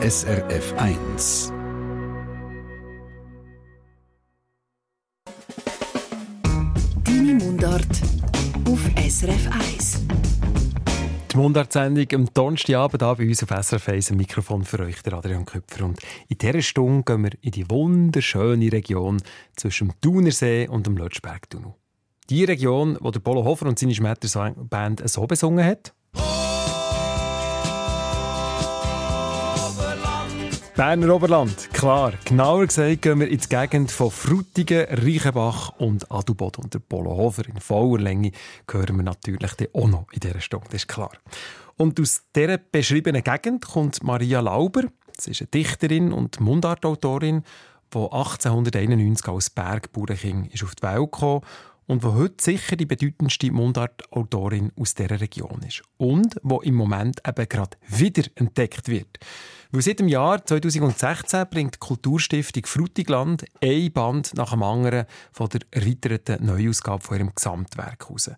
SRF 0.00 0.74
1. 0.76 1.52
Deine 7.02 7.34
Mundart 7.34 7.84
auf 8.64 8.78
SRF 8.96 9.50
1. 9.50 10.02
Die 11.32 11.36
Mundartsendung 11.36 12.06
am 12.14 12.32
Donnerstagabend 12.32 13.02
hier 13.02 13.14
bei 13.16 13.26
uns 13.26 13.42
auf 13.42 13.48
SRF 13.48 13.88
1 13.88 14.12
ein 14.12 14.18
Mikrofon 14.18 14.64
für 14.64 14.78
euch, 14.84 15.02
der 15.02 15.14
Adrian 15.14 15.44
Köpfer. 15.44 15.84
Und 15.84 15.98
in 16.28 16.38
dieser 16.38 16.62
Stunde 16.62 17.02
gehen 17.02 17.24
wir 17.24 17.32
in 17.40 17.50
die 17.50 17.68
wunderschöne 17.68 18.70
Region 18.70 19.20
zwischen 19.56 19.88
dem 19.88 20.00
Thunersee 20.00 20.68
und 20.68 20.86
dem 20.86 20.96
Lötschbergtunnel. 20.96 21.74
Die 22.30 22.44
Region, 22.44 22.98
wo 23.00 23.10
der 23.10 23.18
Polo 23.18 23.44
Hofer 23.44 23.66
und 23.66 23.80
seine 23.80 23.96
Schmettersband 23.96 25.10
so 25.10 25.26
besungen 25.26 25.64
hat. 25.64 25.92
Berner 30.78 31.12
Oberland, 31.12 31.70
klar. 31.72 32.12
Genauer 32.24 32.68
gesagt 32.68 33.02
gehen 33.02 33.18
wir 33.18 33.26
in 33.26 33.38
die 33.38 33.48
Gegend 33.48 33.90
von 33.90 34.12
Frutigen, 34.12 34.86
Reichenbach 34.88 35.72
und 35.78 36.08
Adelboden. 36.08 36.62
Und 36.62 36.72
der 36.74 36.78
Polohofer 36.78 37.48
in 37.48 37.58
voller 37.58 38.00
Länge 38.00 38.30
hören 38.70 38.96
wir 38.96 39.02
natürlich 39.02 39.50
auch 39.72 39.88
noch 39.88 40.06
in 40.12 40.20
dieser 40.20 40.40
Stunde, 40.40 40.66
das 40.66 40.82
ist 40.82 40.86
klar. 40.86 41.10
Und 41.76 41.98
aus 41.98 42.22
dieser 42.32 42.58
beschriebenen 42.58 43.24
Gegend 43.24 43.66
kommt 43.66 44.04
Maria 44.04 44.38
Lauber. 44.38 44.84
Sie 45.18 45.32
ist 45.32 45.40
eine 45.40 45.48
Dichterin 45.48 46.12
und 46.12 46.38
Mundartautorin, 46.38 47.42
die 47.92 47.98
1891 47.98 49.26
als 49.26 49.50
Bergbauernkind 49.50 50.62
auf 50.62 50.76
die 50.76 50.82
Welt 50.84 51.10
kam 51.10 51.40
und 51.88 52.04
wo 52.04 52.14
heute 52.14 52.36
sicher 52.38 52.76
die 52.76 52.86
bedeutendste 52.86 53.50
Mundartautorin 53.50 54.70
aus 54.78 54.94
dieser 54.94 55.20
Region 55.20 55.60
ist. 55.66 55.82
Und 55.96 56.36
wo 56.44 56.60
im 56.60 56.76
Moment 56.76 57.20
eben 57.26 57.48
gerade 57.48 57.76
wieder 57.88 58.22
entdeckt 58.36 58.86
wird. 58.86 59.18
Weil 59.70 59.82
seit 59.82 59.98
dem 59.98 60.08
Jahr 60.08 60.44
2016 60.44 61.46
bringt 61.50 61.74
die 61.74 61.78
Kulturstiftung 61.78 62.64
Frutigland 62.64 63.44
ein 63.62 63.92
Band 63.92 64.32
nach 64.34 64.50
dem 64.50 64.62
anderen 64.62 65.04
von 65.30 65.50
der 65.50 65.60
erweiterten 65.70 66.46
Neuausgabe 66.46 67.04
von 67.04 67.18
ihrem 67.18 67.34
Gesamtwerk 67.34 68.06
heraus. 68.06 68.30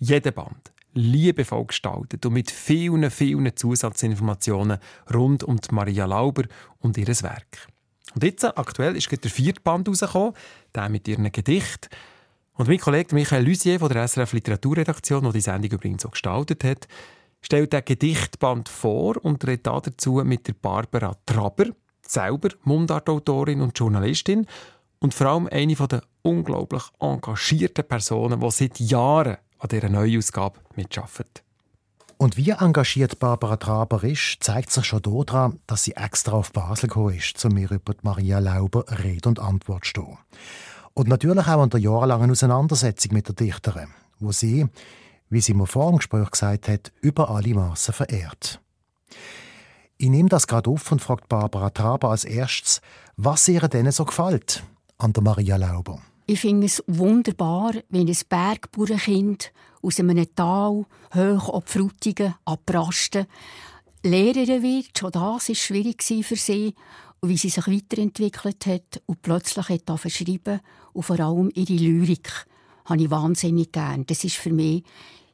Jeder 0.00 0.30
Band 0.30 0.72
liebevoll 0.94 1.66
gestaltet 1.66 2.24
und 2.24 2.32
mit 2.32 2.50
vielen, 2.50 3.10
vielen 3.10 3.54
Zusatzinformationen 3.54 4.78
rund 5.12 5.44
um 5.44 5.60
Maria 5.70 6.06
Lauber 6.06 6.44
und 6.78 6.96
ihr 6.96 7.06
Werk. 7.06 7.68
Und 8.14 8.24
jetzt, 8.24 8.44
aktuell, 8.44 8.96
ist 8.96 9.10
der 9.10 9.30
vierte 9.30 9.60
Band 9.60 9.86
herausgekommen, 9.86 10.32
der 10.74 10.88
mit 10.88 11.06
ihren 11.06 11.30
Gedichten. 11.30 11.88
Und 12.54 12.68
mein 12.68 12.78
Kollege 12.78 13.14
Michael 13.14 13.46
Lusier 13.46 13.78
von 13.78 13.90
der 13.90 14.08
SRF 14.08 14.32
Literaturredaktion, 14.32 15.22
der 15.22 15.32
die 15.32 15.40
Sendung 15.40 15.70
übrigens 15.72 16.02
so 16.02 16.08
gestaltet 16.08 16.64
hat, 16.64 16.88
stellt 17.40 17.72
den 17.72 17.84
Gedichtband 17.84 18.68
vor 18.68 19.22
und 19.24 19.46
redet 19.46 19.66
dazu 19.66 20.22
mit 20.24 20.46
der 20.48 20.54
Barbara 20.54 21.16
Traber, 21.26 21.66
selber 22.06 22.50
Mundartautorin 22.64 23.60
und 23.60 23.78
Journalistin 23.78 24.46
und 24.98 25.14
vor 25.14 25.26
allem 25.26 25.48
eine 25.50 25.74
der 25.74 26.02
unglaublich 26.22 26.82
engagierten 26.98 27.86
Personen, 27.86 28.40
die 28.40 28.50
seit 28.50 28.78
Jahren 28.80 29.38
an 29.58 29.68
dieser 29.68 29.88
Neuausgabe 29.88 30.58
mitarbeitet. 30.76 31.42
Und 32.16 32.36
wie 32.36 32.50
engagiert 32.50 33.18
Barbara 33.18 33.56
Traber 33.56 34.04
ist, 34.04 34.36
zeigt 34.40 34.70
sich 34.70 34.84
schon 34.84 35.00
daran, 35.00 35.58
dass 35.66 35.84
sie 35.84 35.96
extra 35.96 36.32
auf 36.32 36.52
Basel 36.52 36.88
gekommen 36.88 37.16
ist, 37.16 37.42
um 37.46 37.54
mir 37.54 37.70
über 37.70 37.94
Maria 38.02 38.38
Lauber 38.40 38.84
Rede 39.02 39.26
und 39.26 39.38
Antwort 39.38 39.84
zu 39.84 39.90
stehen. 39.90 40.18
Und 40.92 41.08
natürlich 41.08 41.46
auch 41.46 41.62
an 41.62 41.70
der 41.70 41.80
jahrelangen 41.80 42.30
Auseinandersetzung 42.30 43.14
mit 43.14 43.28
der 43.28 43.34
Dichterin, 43.36 43.88
wo 44.18 44.32
sie 44.32 44.66
wie 45.30 45.40
sie 45.40 45.54
mir 45.54 45.66
vor 45.66 45.90
dem 45.90 45.98
Gespräch 45.98 46.30
gesagt 46.30 46.68
hat, 46.68 46.92
über 47.00 47.30
alle 47.30 47.54
Massen 47.54 47.94
verehrt. 47.94 48.60
Ich 49.96 50.08
nehme 50.08 50.28
das 50.28 50.46
gerade 50.46 50.68
auf 50.70 50.90
und 50.92 51.00
fragt 51.00 51.28
Barbara 51.28 51.70
Traber 51.70 52.10
als 52.10 52.24
erstes, 52.24 52.80
was 53.16 53.46
ihr 53.48 53.60
denn 53.68 53.90
so 53.92 54.04
gefällt 54.04 54.62
an 54.98 55.12
der 55.12 55.22
Maria 55.22 55.56
Lauber. 55.56 56.00
Ich 56.26 56.40
finde 56.40 56.66
es 56.66 56.82
wunderbar, 56.86 57.72
wenn 57.88 58.08
ein 58.08 58.16
Bergbauernkind 58.28 59.52
aus 59.82 59.98
einem 59.98 60.24
Tal 60.34 60.86
hoch 61.14 61.48
auf 61.48 61.64
Frutigen, 61.66 62.34
abrasten, 62.44 63.26
Lehrerin 64.02 64.62
wird. 64.62 64.98
Schon 64.98 65.10
das 65.10 65.48
war 65.48 65.54
schwierig 65.54 66.02
für 66.02 66.36
sie. 66.36 66.74
Und 67.20 67.28
wie 67.28 67.36
sie 67.36 67.50
sich 67.50 67.66
weiterentwickelt 67.66 68.66
hat 68.66 69.02
und 69.06 69.20
plötzlich 69.20 69.68
hat 69.68 70.00
verschrieben 70.00 70.60
und 70.94 71.02
vor 71.02 71.20
allem 71.20 71.50
ihre 71.54 71.74
Lyrik 71.74 72.46
habe 72.86 73.02
ich 73.02 73.10
wahnsinnig 73.10 73.72
gern. 73.72 74.06
Das 74.06 74.24
ist 74.24 74.36
für 74.36 74.52
mich 74.52 74.84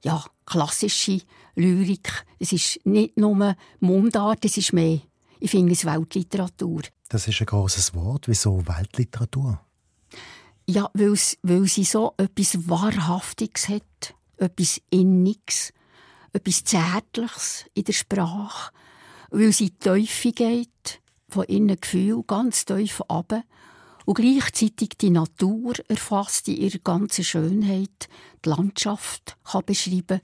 ja, 0.07 0.25
klassische 0.47 1.21
Lyrik. 1.57 2.25
Es 2.39 2.53
ist 2.53 2.79
nicht 2.87 3.17
nur 3.17 3.57
Mundart, 3.81 4.45
es 4.45 4.57
ist 4.57 4.73
mehr. 4.73 5.01
Ich 5.41 5.51
finde 5.51 5.73
es 5.73 5.85
Weltliteratur. 5.85 6.83
Das 7.09 7.27
ist 7.27 7.41
ein 7.41 7.47
großes 7.47 7.93
Wort. 7.95 8.29
Wieso 8.29 8.65
Weltliteratur? 8.69 9.61
Ja, 10.69 10.89
weil, 10.95 11.19
weil 11.43 11.67
sie 11.67 11.85
so 11.85 12.15
etwas 12.19 12.69
Wahrhaftiges 12.69 13.69
hat, 13.69 14.15
etwas 14.37 14.81
Inniges, 14.91 15.73
etwas 16.33 16.63
Zärtliches 16.63 17.65
in 17.75 17.85
der 17.85 17.93
Sprache, 17.93 18.73
weil 19.31 19.53
sie 19.53 19.71
Teufel 19.71 20.33
geht, 20.33 21.01
von 21.29 21.45
innen 21.45 21.81
Gefühl 21.81 22.23
ganz 22.25 22.65
tief 22.65 23.03
ab 23.09 23.43
und 24.07 24.15
gleichzeitig 24.15 24.91
die 25.01 25.11
Natur 25.11 25.75
erfasst 25.89 26.49
in 26.49 26.57
ihrer 26.57 26.79
ganzen 26.79 27.25
Schönheit, 27.25 28.09
die 28.45 28.49
Landschaft 28.49 29.37
kann 29.45 29.65
beschreiben 29.67 30.21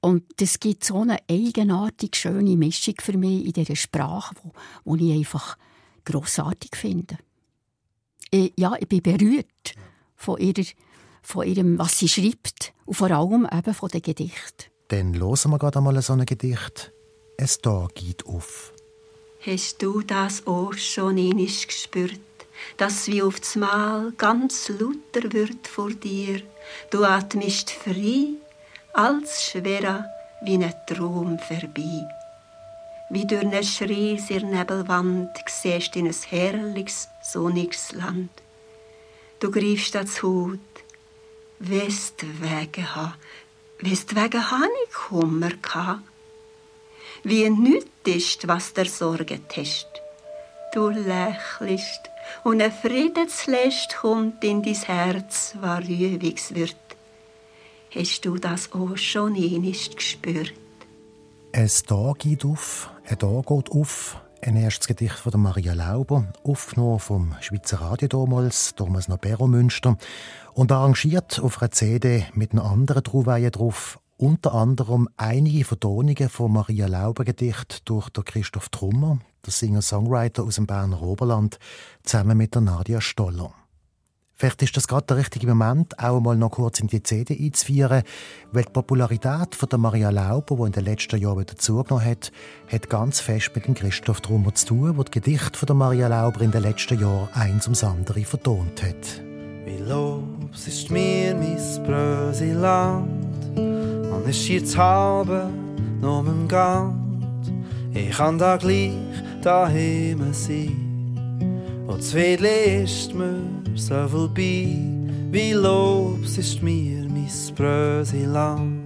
und 0.00 0.24
das 0.36 0.60
gibt 0.60 0.84
so 0.84 1.00
eine 1.00 1.18
eigenartig 1.28 2.14
schöne 2.14 2.56
Mischung 2.56 2.94
für 3.00 3.18
mich 3.18 3.44
in 3.46 3.52
dieser 3.52 3.76
Sprache, 3.76 4.34
wo, 4.42 4.52
wo 4.84 4.96
ich 4.96 5.12
einfach 5.12 5.58
großartig 6.04 6.76
finde. 6.76 7.18
Ich, 8.30 8.52
ja, 8.56 8.74
ich 8.78 8.88
bin 8.88 9.02
berührt 9.02 9.74
von, 10.14 10.38
ihrer, 10.38 10.66
von 11.22 11.46
ihrem, 11.46 11.78
was 11.78 11.98
sie 11.98 12.08
schreibt 12.08 12.72
und 12.84 12.94
vor 12.94 13.10
allem 13.10 13.48
eben 13.50 13.74
von 13.74 13.88
den 13.88 14.02
Gedichten. 14.02 14.70
Dann 14.88 15.18
hören 15.18 15.50
wir 15.50 15.58
gerade 15.58 15.78
einmal 15.78 16.00
so 16.02 16.12
ein 16.12 16.26
Gedicht. 16.26 16.92
Es 17.36 17.58
da 17.58 17.88
geht 17.94 18.26
auf. 18.26 18.72
Hast 19.40 19.82
du 19.82 20.02
das 20.02 20.46
auch 20.46 20.74
schon 20.74 21.18
einmal 21.18 21.46
gespürt? 21.46 22.20
Dass 22.76 23.06
wie 23.06 23.22
aufs 23.22 23.56
Mal 23.56 24.12
ganz 24.16 24.68
lauter 24.68 25.32
wird 25.32 25.66
vor 25.66 25.90
dir. 25.90 26.42
Du 26.90 27.04
atmest 27.04 27.70
frei, 27.70 28.34
als 28.92 29.44
schwerer 29.44 30.06
wie 30.42 30.54
ein 30.54 30.74
Traum 30.86 31.38
vorbei. 31.38 32.06
Wie 33.10 33.26
durch 33.26 33.42
eine 33.42 33.62
schriesige 33.62 34.46
Nebelwand 34.46 35.30
siehst 35.46 35.96
in 35.96 36.06
ein 36.06 36.14
herrliches, 36.28 37.08
sonniges 37.22 37.92
Land. 37.92 38.30
Du 39.40 39.50
greifst 39.50 39.94
ans 39.96 40.22
Hut, 40.22 40.60
wirst 41.58 42.24
wegen 42.40 42.94
ha, 42.94 43.14
wirst 43.78 44.14
wegen 44.16 44.50
ha 44.50 44.58
nicht 44.60 44.94
Kummer 44.94 45.50
gehabt. 45.50 46.02
Wie 47.22 47.48
nüt 47.48 47.86
ist, 48.04 48.48
was 48.48 48.72
der 48.72 48.86
sorget 48.86 49.56
hast. 49.56 49.88
Du 50.72 50.88
lächelst 50.88 52.10
und 52.42 52.60
ein 52.60 52.72
Friedenslest 52.72 53.96
kommt 53.96 54.42
in 54.42 54.62
dein 54.62 54.74
Herz, 54.74 55.54
war 55.60 55.80
rühwigs 55.80 56.54
wird. 56.54 56.76
Hast 57.94 58.24
du 58.24 58.36
das 58.36 58.72
auch 58.72 58.96
schon 58.96 59.36
einmal 59.36 59.72
gespürt? 59.72 60.52
Ein 61.52 61.70
Tag 61.86 62.18
geht 62.18 62.44
auf, 62.44 62.90
ein 63.08 63.18
Tag 63.18 63.46
geht 63.46 63.70
auf. 63.70 64.20
Ein 64.42 64.56
erstes 64.56 64.88
Gedicht 64.88 65.14
von 65.14 65.40
Maria 65.40 65.72
Lauber, 65.72 66.26
aufgenommen 66.42 66.98
vom 66.98 67.34
Schweizer 67.40 67.80
Radio 67.80 68.08
damals, 68.08 68.74
damals 68.74 69.08
noch 69.08 69.16
Bero 69.16 69.46
Münster, 69.46 69.96
und 70.52 70.70
arrangiert 70.70 71.40
auf 71.40 71.62
einer 71.62 71.70
CD 71.70 72.26
mit 72.34 72.52
einem 72.52 72.60
anderen 72.60 73.04
Trauweihen 73.04 73.52
drauf, 73.52 74.00
unter 74.18 74.52
anderem 74.52 75.08
einige 75.16 75.64
Vertonungen 75.64 76.28
von 76.28 76.52
Maria 76.52 76.88
Lauber 76.88 77.24
Gedicht 77.24 77.88
durch 77.88 78.12
Christoph 78.12 78.68
Trummer, 78.68 79.18
der 79.46 79.52
Singer-Songwriter 79.52 80.42
aus 80.42 80.56
dem 80.56 80.66
Berner 80.66 81.02
Oberland, 81.02 81.58
zusammen 82.02 82.36
mit 82.36 82.54
der 82.54 82.62
Nadia 82.62 83.00
Stoller. 83.00 83.52
Vielleicht 84.36 84.62
ist 84.62 84.76
das 84.76 84.88
gerade 84.88 85.06
der 85.06 85.16
richtige 85.18 85.46
Moment, 85.46 85.96
auch 86.00 86.20
mal 86.20 86.36
noch 86.36 86.50
kurz 86.50 86.80
in 86.80 86.88
die 86.88 87.02
CD 87.02 87.38
einzuführen, 87.38 88.02
weil 88.50 88.64
die 88.64 88.72
Popularität 88.72 89.54
von 89.54 89.68
der 89.68 89.78
Maria 89.78 90.10
Lauber, 90.10 90.56
die 90.56 90.62
in 90.64 90.72
den 90.72 90.84
letzten 90.84 91.20
Jahren 91.20 91.38
wieder 91.38 91.56
zugenommen 91.56 92.04
hat, 92.04 92.32
hat 92.70 92.90
ganz 92.90 93.20
fest 93.20 93.52
mit 93.54 93.66
dem 93.66 93.74
Christoph 93.74 94.20
Trummer 94.20 94.52
zu 94.52 94.66
tun, 94.66 94.96
der 94.96 95.04
die 95.04 95.10
Gedichte 95.12 95.56
von 95.56 95.66
der 95.66 95.76
Maria 95.76 96.08
Lauber 96.08 96.40
in 96.40 96.50
den 96.50 96.62
letzten 96.62 97.00
Jahren 97.00 97.28
eins 97.32 97.66
ums 97.66 97.84
andere 97.84 98.24
vertont 98.24 98.82
hat. 98.82 99.22
Wie 99.64 99.78
los 99.78 100.66
ist 100.66 100.90
mir 100.90 101.34
mein 101.36 101.84
Bröseland, 101.86 103.08
und 103.56 104.28
es 104.28 104.48
jetzt 104.48 104.76
halbe 104.76 105.48
nur 106.00 106.26
im 106.26 106.48
Gang. 106.48 106.96
Ich 107.92 108.16
kann 108.16 108.38
da 108.38 108.56
gleich 108.56 108.90
daheim 109.44 110.32
sein. 110.32 111.84
Und 111.86 112.02
zwei 112.02 112.34
ist 112.34 113.14
mir 113.14 113.42
so 113.74 114.08
vorbei, 114.08 114.78
wie 115.30 115.52
Lobs 115.52 116.38
ist 116.38 116.62
mir 116.62 117.06
mein 117.08 117.28
Bröseland. 117.54 118.80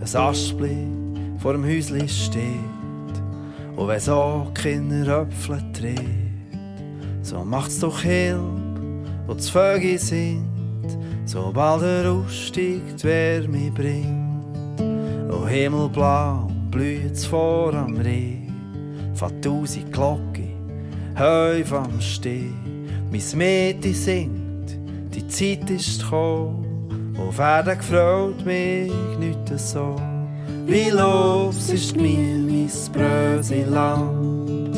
Ein 0.00 0.16
Aschblick 0.16 0.88
vor 1.38 1.52
dem 1.52 1.64
Häuschen 1.64 2.08
steht. 2.08 2.44
Und 3.76 3.88
wenn 3.88 4.00
so 4.00 4.46
keine 4.54 5.06
Röpfel 5.06 5.60
dreht, 5.72 5.98
so 7.22 7.44
macht's 7.44 7.80
doch 7.80 8.00
Hilfe, 8.00 8.40
wo 9.26 9.34
die 9.34 9.42
Vögel 9.42 9.98
sind, 9.98 10.44
sobald 11.26 11.82
der 11.82 12.10
Ausstieg 12.10 12.82
die 12.96 13.04
Wärme 13.04 13.70
bringt. 13.72 14.24
O 15.30 15.46
Himmelblau 15.46 16.53
blüht's 16.74 17.24
vor 17.24 17.72
am 17.72 17.96
Rhein, 17.98 18.52
von 19.14 19.40
tausend 19.40 19.92
Glocken, 19.92 20.50
häuf 21.16 21.72
am 21.72 22.00
Stehen. 22.00 22.88
Mein 23.12 23.38
Mädchen 23.38 23.94
singt, 23.94 24.76
die 25.14 25.26
Zeit 25.28 25.70
ist 25.70 26.02
gekommen, 26.02 27.14
wo 27.14 27.38
werden 27.38 27.78
gefreut 27.78 28.44
mich 28.44 28.92
nicht 29.20 29.56
so. 29.56 29.94
Wie 30.66 30.90
los 30.90 31.70
ist 31.70 31.96
mir 31.96 32.38
mein 32.38 32.70
Bröseland. 32.92 34.76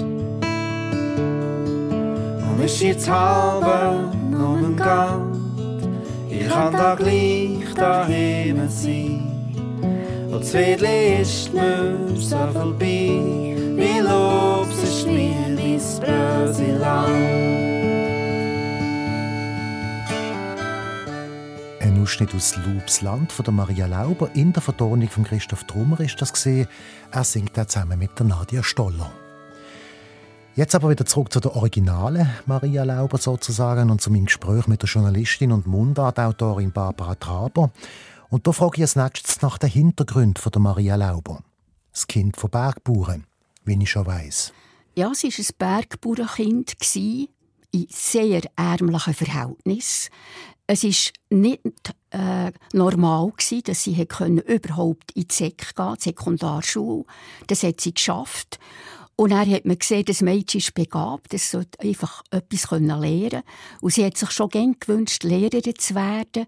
Und 2.43 2.63
ist 2.63 2.83
jetzt 2.83 3.11
halbe 3.11 4.15
noch 4.31 4.59
ein 4.59 4.77
Gang, 4.77 5.35
ich 6.29 6.47
kann 6.47 6.75
da 6.75 6.95
gleich 6.95 7.73
daheim 7.75 8.69
sein. 8.69 9.26
Das 10.39 10.53
Wedli 10.53 11.23
ist 11.23 11.55
mir 11.55 11.97
so 12.15 12.37
vorbei, 12.37 13.57
wie 13.75 14.01
los 14.01 14.83
ist 14.83 15.07
mir 15.07 15.33
mein 15.49 15.81
Bröseland. 16.01 17.09
Ein 21.81 22.03
Ausschnitt 22.03 22.35
aus 22.35 22.55
Loops 22.67 23.01
Land 23.01 23.33
von 23.33 23.45
der 23.47 23.55
Maria 23.55 23.87
Lauber. 23.87 24.29
In 24.35 24.53
der 24.53 24.61
Vertonung 24.61 25.09
von 25.09 25.25
Christoph 25.25 25.65
Trummer 25.65 26.01
ist 26.01 26.21
das 26.21 26.35
gesehen. 26.35 26.69
Er 27.13 27.25
singt 27.25 27.57
da 27.57 27.67
zusammen 27.67 27.99
mit 27.99 28.19
der 28.19 28.27
Nadia 28.27 28.63
Stoller. 28.63 29.11
Jetzt 30.55 30.75
aber 30.75 30.91
wieder 30.91 31.07
zurück 31.07 31.33
zu 31.33 31.41
der 31.41 31.57
originalen 31.57 32.29
Maria 32.45 32.85
Lauber 32.85 33.17
sozusagen 33.17 33.89
und 33.91 34.03
zu 34.03 34.11
meinem 34.11 34.27
Gespräch 34.27 34.67
mit 34.67 34.83
der 34.83 34.89
Journalistin 34.89 35.53
und 35.53 35.67
Mundartautorin 35.67 36.73
Barbara 36.73 37.15
Traber. 37.15 37.71
Und 38.29 38.47
da 38.47 38.53
frage 38.53 38.77
ich 38.77 38.83
als 38.83 38.97
nächstes 38.97 39.43
nach 39.43 39.59
den 39.59 39.71
Hintergründen 39.71 40.41
von 40.43 40.53
der 40.53 40.61
Maria 40.61 40.97
Lauber. 40.97 41.43
Das 41.93 42.07
Kind 42.07 42.37
von 42.37 42.51
Bergbauern, 42.51 43.27
wie 43.65 43.83
ich 43.83 43.91
schon 43.91 44.07
weiss. 44.07 44.53
Ja, 44.95 45.13
sie 45.15 45.29
war 45.29 45.39
ein 45.39 45.55
Bergbauernkind 45.59 46.77
in 46.97 47.87
sehr 47.91 48.43
ärmlichen 48.57 49.15
Verhältnissen. 49.15 50.11
Es 50.67 50.83
war 50.83 51.13
nicht 51.39 51.61
äh, 52.11 52.51
normal, 52.73 53.31
gewesen, 53.37 53.63
dass 53.65 53.85
sie 53.85 54.05
können, 54.07 54.39
überhaupt 54.39 55.13
in 55.13 55.29
die 55.29 55.35
SEK 55.35 55.77
gehen 55.77 55.95
die 55.99 56.03
Sekundarschule. 56.03 57.05
Das 57.47 57.63
hat 57.63 57.81
sie 57.81 57.95
geschafft. 57.95 58.59
Und 59.15 59.31
dann 59.31 59.51
hat 59.51 59.65
man 59.65 59.79
gesehen, 59.79 60.05
das 60.05 60.21
Mädchen 60.21 60.59
ist 60.59 60.75
begabt, 60.75 61.33
es 61.33 61.51
sollte 61.51 61.81
einfach 61.81 62.23
etwas 62.31 62.71
lernen 62.71 63.31
können. 63.31 63.43
Und 63.81 63.95
sie 63.95 64.05
hat 64.05 64.17
sich 64.17 64.31
schon 64.31 64.51
gerne 64.51 64.75
gewünscht, 64.79 65.23
Lehrerin 65.23 65.75
zu 65.79 65.95
werden. 65.95 66.47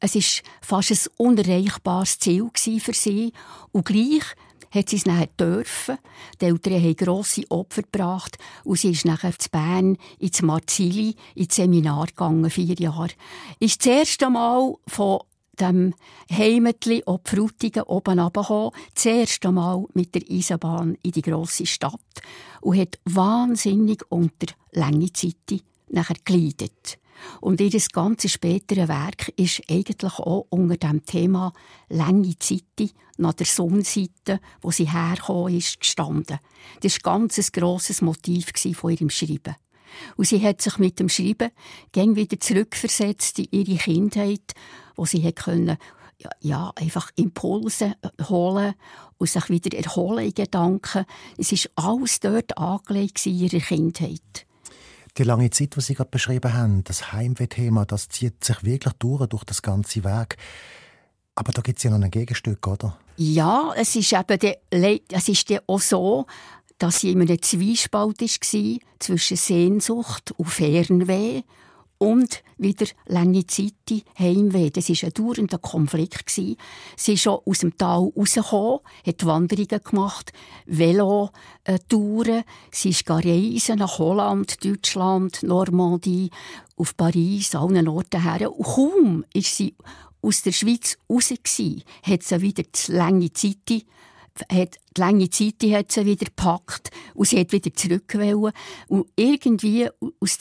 Es 0.00 0.14
war 0.14 0.50
fast 0.62 0.90
ein 0.90 1.12
unerreichbares 1.18 2.18
Ziel 2.18 2.50
für 2.54 2.94
sie. 2.94 3.32
Und 3.72 3.86
gleich 3.86 4.24
hat 4.70 4.88
sie 4.88 4.96
es 4.96 5.06
nachher 5.06 5.28
dürfen. 5.38 5.98
Die 6.40 6.46
Eltern 6.46 6.82
haben 6.82 6.96
grosse 6.96 7.50
Opfer 7.50 7.82
gebracht 7.82 8.38
und 8.64 8.78
sie 8.78 8.90
ist 8.90 9.04
nachher 9.04 9.36
zu 9.38 9.50
Bern 9.50 9.98
ins 10.18 10.42
Marzili 10.42 11.16
ins 11.34 11.56
Seminar 11.56 12.06
gegangen, 12.06 12.50
vier 12.50 12.76
Jahre. 12.76 13.10
Ist 13.58 13.80
das 13.80 13.86
erste 13.86 14.30
Mal 14.30 14.74
von 14.86 15.20
dem 15.60 15.94
Heimatli 16.32 17.02
ob 17.04 17.28
Frutigen 17.28 17.82
oben 17.82 18.18
runtergekommen, 18.18 18.72
das 18.94 19.06
erste 19.06 19.52
Mal 19.52 19.84
mit 19.92 20.14
der 20.14 20.22
Eisenbahn 20.30 20.96
in 21.02 21.10
die 21.12 21.22
grosse 21.22 21.66
Stadt 21.66 22.00
und 22.62 22.78
hat 22.78 22.98
wahnsinnig 23.04 24.02
unter 24.08 24.46
lange 24.72 25.12
Zeit 25.12 25.62
nachher 25.88 26.16
geleidet. 26.24 26.99
Und 27.40 27.60
ihr 27.60 27.80
ganzes 27.92 28.32
spätere 28.32 28.88
Werk 28.88 29.28
ist 29.36 29.62
eigentlich 29.70 30.18
auch 30.18 30.46
unter 30.50 30.76
dem 30.76 31.04
Thema 31.04 31.52
lange 31.88 32.38
Zeit 32.38 32.94
nach 33.16 33.34
der 33.34 33.46
Sonnenseite, 33.46 34.40
wo 34.62 34.70
sie 34.70 34.90
hergekommen 34.90 35.56
ist, 35.56 35.80
gestanden. 35.80 36.38
Das 36.80 36.98
war 37.02 37.14
ganz 37.14 37.38
ein 37.38 37.46
grosses 37.52 38.02
Motiv 38.02 38.52
von 38.74 38.90
ihrem 38.90 39.10
Schreiben. 39.10 39.56
Und 40.16 40.26
sie 40.26 40.42
hat 40.42 40.62
sich 40.62 40.78
mit 40.78 41.00
dem 41.00 41.08
Schreiben 41.08 41.50
gern 41.92 42.16
wieder 42.16 42.38
zurückversetzt 42.38 43.38
in 43.38 43.48
ihre 43.50 43.76
Kindheit, 43.76 44.54
wo 44.96 45.04
sie 45.04 45.24
hat 45.24 45.36
können, 45.36 45.76
ja, 46.40 46.72
einfach 46.76 47.10
Impulse 47.16 47.94
holen 48.28 48.74
und 49.18 49.30
sich 49.30 49.48
wieder 49.48 49.76
erholen 49.76 50.26
in 50.26 50.34
Gedanken. 50.34 51.06
Es 51.38 51.52
ist 51.52 51.70
alles 51.76 52.20
dort 52.20 52.56
angelegt 52.58 53.24
in 53.26 53.38
ihrer 53.38 53.60
Kindheit. 53.60 54.46
Die 55.18 55.24
lange 55.24 55.50
Zeit, 55.50 55.76
die 55.76 55.80
Sie 55.80 55.94
gerade 55.94 56.10
beschrieben 56.10 56.54
haben, 56.54 56.84
das 56.84 57.12
Heimweh-Thema, 57.12 57.84
das 57.84 58.08
zieht 58.08 58.44
sich 58.44 58.62
wirklich 58.62 58.94
durch, 58.94 59.26
durch 59.26 59.44
das 59.44 59.62
ganze 59.62 60.04
Werk. 60.04 60.36
Aber 61.34 61.52
da 61.52 61.62
gibt 61.62 61.78
es 61.78 61.84
ja 61.84 61.90
noch 61.90 62.00
ein 62.00 62.10
Gegenstück, 62.10 62.66
oder? 62.66 62.98
Ja, 63.16 63.72
es 63.76 63.96
ist 63.96 64.12
eben 64.12 64.38
de, 64.38 65.02
es 65.10 65.28
ist 65.28 65.52
auch 65.66 65.80
so, 65.80 66.26
dass 66.78 67.00
sie 67.00 67.12
in 67.12 67.20
einem 67.20 67.42
Zwiespalt 67.42 68.20
war 68.20 68.78
zwischen 68.98 69.36
Sehnsucht 69.36 70.32
und 70.32 70.48
Fernweh 70.48 71.42
und 72.00 72.42
wieder 72.56 72.86
lange 73.06 73.46
Zeit 73.46 73.74
Heimweh. 74.18 74.70
Das 74.70 74.88
war 74.88 75.04
ein 75.04 75.12
dauernder 75.12 75.58
Konflikt. 75.58 76.30
Sie 76.30 76.56
ist 76.96 77.20
schon 77.20 77.40
aus 77.44 77.58
dem 77.58 77.76
Tal 77.76 78.10
rausgekommen, 78.16 78.80
hat 79.06 79.26
Wanderungen 79.26 79.80
gemacht, 79.84 80.32
Velo-Touren. 80.64 82.44
Sie 82.70 82.88
ist 82.88 83.08
reisen 83.08 83.78
nach 83.78 83.98
Holland, 83.98 84.64
Deutschland, 84.64 85.42
Normandie, 85.42 86.30
auf 86.76 86.96
Paris, 86.96 87.54
allen 87.54 87.86
Orten 87.86 88.22
her. 88.22 88.50
Und 88.50 88.64
kaum 88.64 89.24
ist 89.34 89.56
sie 89.56 89.74
aus 90.22 90.42
der 90.42 90.52
Schweiz 90.52 90.96
raus, 91.08 91.30
hat 91.30 92.22
sie 92.22 92.40
wieder 92.40 92.62
die 92.62 92.92
lange 92.92 93.32
Zeit 93.32 93.84
hat 94.50 94.78
die 94.96 95.00
lange 95.00 95.30
Zeit 95.30 95.62
hat 95.72 95.92
sie 95.92 96.06
wieder 96.06 96.26
gepackt 96.26 96.90
und 97.14 97.28
sie 97.28 97.38
hat 97.38 97.52
wieder 97.52 97.72
zurück 97.74 98.14
Und 98.88 99.06
irgendwie 99.16 99.88
aus, 100.20 100.38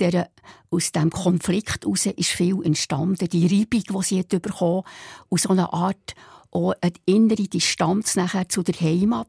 diesem 0.92 1.10
Konflikt 1.10 1.84
heraus 1.84 2.06
ist 2.06 2.30
viel 2.30 2.64
entstanden. 2.64 3.28
Die 3.30 3.48
Reibung, 3.48 4.02
die 4.02 4.06
sie 4.06 4.20
hat 4.20 4.30
bekommen 4.30 4.84
und 5.30 5.42
so 5.42 5.50
eine 5.50 5.74
Art 5.74 6.16
auch 6.52 6.74
eine 6.82 6.94
innere 7.06 7.48
Distanz 7.48 8.16
nachher 8.16 8.50
zu 8.50 8.64
der 8.64 8.80
Heimat. 8.80 9.28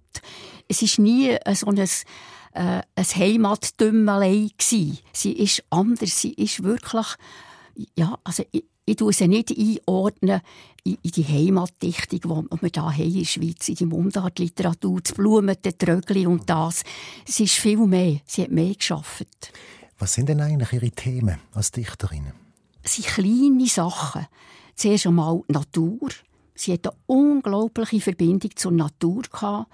Es 0.69 0.83
ist 0.83 0.99
nie 0.99 1.37
so 1.55 1.67
ein, 1.67 1.79
äh, 1.79 1.89
ein 2.55 2.85
Heimatdümmelei 2.97 4.49
Sie 5.13 5.33
ist 5.33 5.65
anders. 5.71 6.21
Sie 6.21 6.33
ist 6.33 6.63
wirklich, 6.63 7.07
ja, 7.95 8.19
also 8.25 8.45
ich 8.53 8.65
tue 8.97 9.13
sie 9.13 9.29
nicht 9.29 9.51
einordnen 9.51 10.41
in, 10.85 10.99
die 11.03 11.25
Heimatdichtung, 11.25 12.21
die 12.21 12.29
wir 12.29 12.71
hier 12.73 12.83
haben 12.83 13.01
in 13.01 13.19
der 13.19 13.25
Schweiz, 13.25 13.69
in 13.69 13.75
die 13.75 13.87
Mundartliteratur, 13.87 15.01
das 15.01 15.13
Blumen, 15.13 15.57
die 15.65 15.73
Trögli 15.73 16.27
und 16.27 16.49
das. 16.49 16.83
Es 17.27 17.41
ist 17.41 17.55
viel 17.55 17.79
mehr. 17.87 18.21
Sie 18.27 18.43
hat 18.43 18.51
mehr 18.51 18.75
geschafft. 18.75 19.53
Was 19.99 20.15
sind 20.15 20.29
denn 20.29 20.41
eigentlich 20.41 20.73
Ihre 20.73 20.91
Themen 20.91 21.39
als 21.53 21.73
Dichterin? 21.73 22.33
Es 22.83 22.97
sind 22.97 23.07
kleine 23.07 23.67
Sachen. 23.67 24.27
Zuerst 24.75 25.07
einmal 25.07 25.43
Natur. 25.49 26.09
Sie 26.61 26.75
hatte 26.75 26.91
eine 26.91 26.99
unglaubliche 27.07 28.03
Verbindung 28.03 28.55
zur 28.55 28.73
Natur, 28.73 29.23
eine 29.41 29.67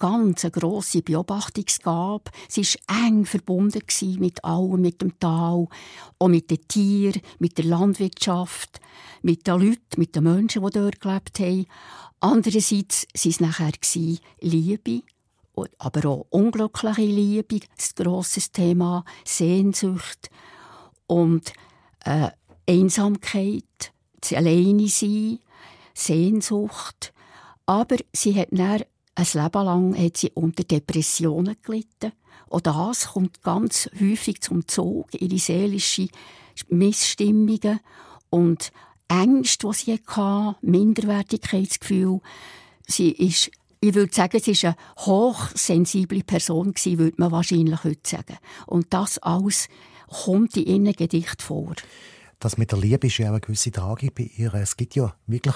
ganz 0.00 0.42
grosse 0.50 1.00
Beobachtungsgabe. 1.00 2.32
Sie 2.48 2.64
war 2.64 3.06
eng 3.06 3.26
verbunden 3.26 3.80
mit 4.18 4.44
allem, 4.44 4.80
mit 4.80 5.00
dem 5.00 5.16
Tal, 5.20 5.68
auch 6.18 6.28
mit 6.28 6.50
den 6.50 6.66
Tieren, 6.66 7.22
mit 7.38 7.58
der 7.58 7.66
Landwirtschaft, 7.66 8.80
mit 9.22 9.46
den 9.46 9.60
Leuten, 9.60 9.98
mit 9.98 10.16
den 10.16 10.24
Menschen, 10.24 10.64
die 10.64 10.70
dort 10.72 11.00
gelebt 11.00 11.38
haben. 11.38 11.66
Andererseits 12.18 13.06
waren 13.14 13.30
es 13.30 13.40
nachher 13.40 13.72
Liebe, 14.40 15.02
aber 15.78 16.08
auch 16.08 16.26
unglückliche 16.30 17.02
Liebe, 17.02 17.54
ein 17.54 18.04
grosses 18.04 18.50
Thema, 18.50 19.04
Sehnsucht 19.24 20.28
und 21.06 21.52
äh, 22.04 22.30
Einsamkeit, 22.68 23.92
das 24.20 24.32
Alleine 24.32 24.88
sein, 24.88 25.38
Sehnsucht. 25.94 27.12
Aber 27.66 27.96
sie 28.12 28.34
hat 28.34 28.48
dann 28.50 28.82
ein 29.14 29.26
Leben 29.34 29.64
lang 29.64 29.98
hat 29.98 30.16
sie 30.16 30.30
unter 30.30 30.64
Depressionen 30.64 31.56
gelitten. 31.62 32.12
Und 32.48 32.66
das 32.66 33.08
kommt 33.08 33.42
ganz 33.42 33.88
häufig 33.98 34.40
zum 34.40 34.66
Zug, 34.68 35.08
ihre 35.14 35.38
seelische 35.38 36.08
Missstimmungen 36.68 37.80
und 38.30 38.72
Ängste, 39.08 39.68
die 39.68 39.74
sie 39.74 40.00
hatte, 40.06 40.56
Minderwertigkeitsgefühl. 40.62 42.20
Sie 42.86 43.10
ist, 43.10 43.50
ich 43.80 43.94
würde 43.94 44.14
sagen, 44.14 44.40
sie 44.40 44.52
ist 44.52 44.64
eine 44.64 44.76
hochsensible 44.98 46.24
Person 46.24 46.74
würde 46.98 47.16
man 47.18 47.32
wahrscheinlich 47.32 47.84
heute 47.84 48.08
sagen. 48.08 48.38
Und 48.66 48.92
das 48.92 49.18
alles 49.18 49.68
kommt 50.08 50.56
in 50.56 50.84
ihren 50.84 50.94
Gedicht 50.94 51.42
vor. 51.42 51.74
Das 52.38 52.58
mit 52.58 52.72
der 52.72 52.78
Liebe 52.78 53.06
ist 53.06 53.18
ja 53.18 53.26
auch 53.26 53.32
eine 53.32 53.40
gewisse 53.40 53.70
Tragik 53.70 54.14
bei 54.14 54.30
ihr. 54.36 54.52
Es 54.54 54.76
gibt 54.76 54.94
ja 54.94 55.14
wirklich 55.26 55.54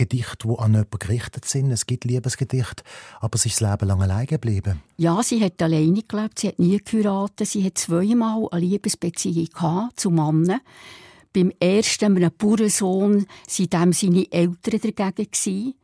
Gedichte, 0.00 0.48
die 0.48 0.58
an 0.58 0.72
jemanden 0.72 0.98
gerichtet 0.98 1.44
sind. 1.44 1.70
Es 1.70 1.84
gibt 1.84 2.04
Liebesgedichte, 2.04 2.82
aber 3.20 3.36
sie 3.36 3.50
ist 3.50 3.60
das 3.60 3.70
Leben 3.70 3.88
lang 3.88 4.00
allein 4.00 4.26
geblieben. 4.26 4.80
Ja, 4.96 5.22
sie 5.22 5.44
hat 5.44 5.60
alleine 5.60 6.02
gelebt, 6.02 6.38
sie 6.38 6.48
hat 6.48 6.58
nie 6.58 6.78
geheiratet, 6.78 7.46
sie 7.46 7.64
hat 7.64 7.76
zweimal 7.76 8.48
eine 8.50 8.64
Liebesbeziehung 8.64 9.90
zu 9.96 10.10
Mannen. 10.10 10.60
Beim 11.34 11.52
ersten, 11.60 12.16
einem 12.16 12.30
Bauernsohn, 12.36 13.26
waren 13.26 13.92
seine 13.92 14.32
Eltern 14.32 14.94
dagegen. 14.96 15.74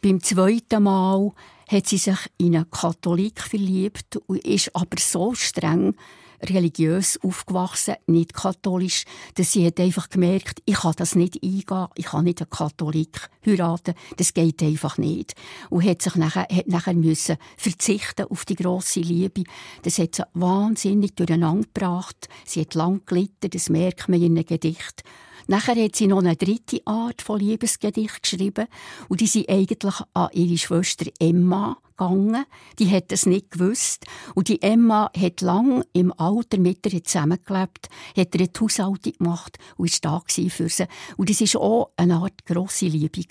Beim 0.00 0.22
zweiten 0.22 0.82
Mal 0.82 1.30
hat 1.68 1.86
sie 1.86 1.98
sich 1.98 2.18
in 2.38 2.56
einen 2.56 2.70
Katholik 2.70 3.40
verliebt 3.40 4.16
und 4.26 4.44
ist 4.46 4.74
aber 4.74 4.96
so 4.98 5.34
streng 5.34 5.94
religiös 6.42 7.18
aufgewachsen, 7.22 7.94
nicht 8.06 8.34
katholisch, 8.34 9.04
dass 9.34 9.52
sie 9.52 9.66
hat 9.66 9.80
einfach 9.80 10.08
gemerkt, 10.08 10.62
ich 10.64 10.76
kann 10.76 10.94
das 10.96 11.14
nicht 11.14 11.42
eingehen, 11.42 11.86
ich 11.96 12.06
kann 12.06 12.24
nicht 12.24 12.40
einen 12.40 12.50
Katholik 12.50 13.30
heiraten, 13.44 13.94
das 14.16 14.34
geht 14.34 14.62
einfach 14.62 14.98
nicht. 14.98 15.34
Und 15.70 15.84
hat 15.84 16.02
sich 16.02 16.14
nachher, 16.14 16.46
hat 16.50 16.68
nachher 16.68 16.94
müssen 16.94 17.36
verzichten 17.56 18.26
auf 18.30 18.44
die 18.44 18.56
grosse 18.56 19.00
Liebe. 19.00 19.44
Das 19.82 19.98
hat 19.98 20.14
sie 20.14 20.24
wahnsinnig 20.34 21.14
durcheinander 21.14 21.66
gebracht. 21.72 22.28
Sie 22.44 22.60
hat 22.60 22.74
lang 22.74 23.02
gelitten, 23.06 23.50
das 23.50 23.68
merkt 23.68 24.08
man 24.08 24.22
in 24.22 24.36
einem 24.36 24.46
Gedicht. 24.46 25.02
Nachher 25.50 25.82
hat 25.82 25.96
sie 25.96 26.06
noch 26.06 26.18
eine 26.18 26.36
dritte 26.36 26.86
Art 26.86 27.22
von 27.22 27.40
Liebesgedicht 27.40 28.22
geschrieben 28.22 28.66
und 29.08 29.22
die 29.22 29.26
sind 29.26 29.48
eigentlich 29.48 29.94
an 30.12 30.28
ihre 30.32 30.58
Schwester 30.58 31.06
Emma 31.18 31.78
gegangen. 31.98 32.44
Die 32.78 32.90
hat 32.90 33.12
es 33.12 33.26
nicht 33.26 33.50
gewusst 33.50 34.06
und 34.34 34.48
die 34.48 34.62
Emma 34.62 35.10
hat 35.16 35.40
lang 35.40 35.84
im 35.92 36.12
Alter 36.18 36.58
mit 36.58 36.86
ihr 36.90 37.04
zusammengelebt, 37.04 37.88
hat 38.16 38.34
ihr 38.34 38.46
die 38.46 38.60
Haushaltung 38.60 39.12
gemacht 39.18 39.58
und 39.76 40.04
war 40.04 40.22
da 40.22 40.48
für 40.48 40.68
sie. 40.68 40.86
Und 41.16 41.30
es 41.30 41.40
war 41.40 41.60
auch 41.60 41.90
eine 41.96 42.16
Art 42.16 42.46
grosse 42.46 42.86
Liebe 42.86 43.22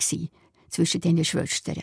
zwischen 0.68 1.00
diesen 1.00 1.24
Schwestern. 1.24 1.82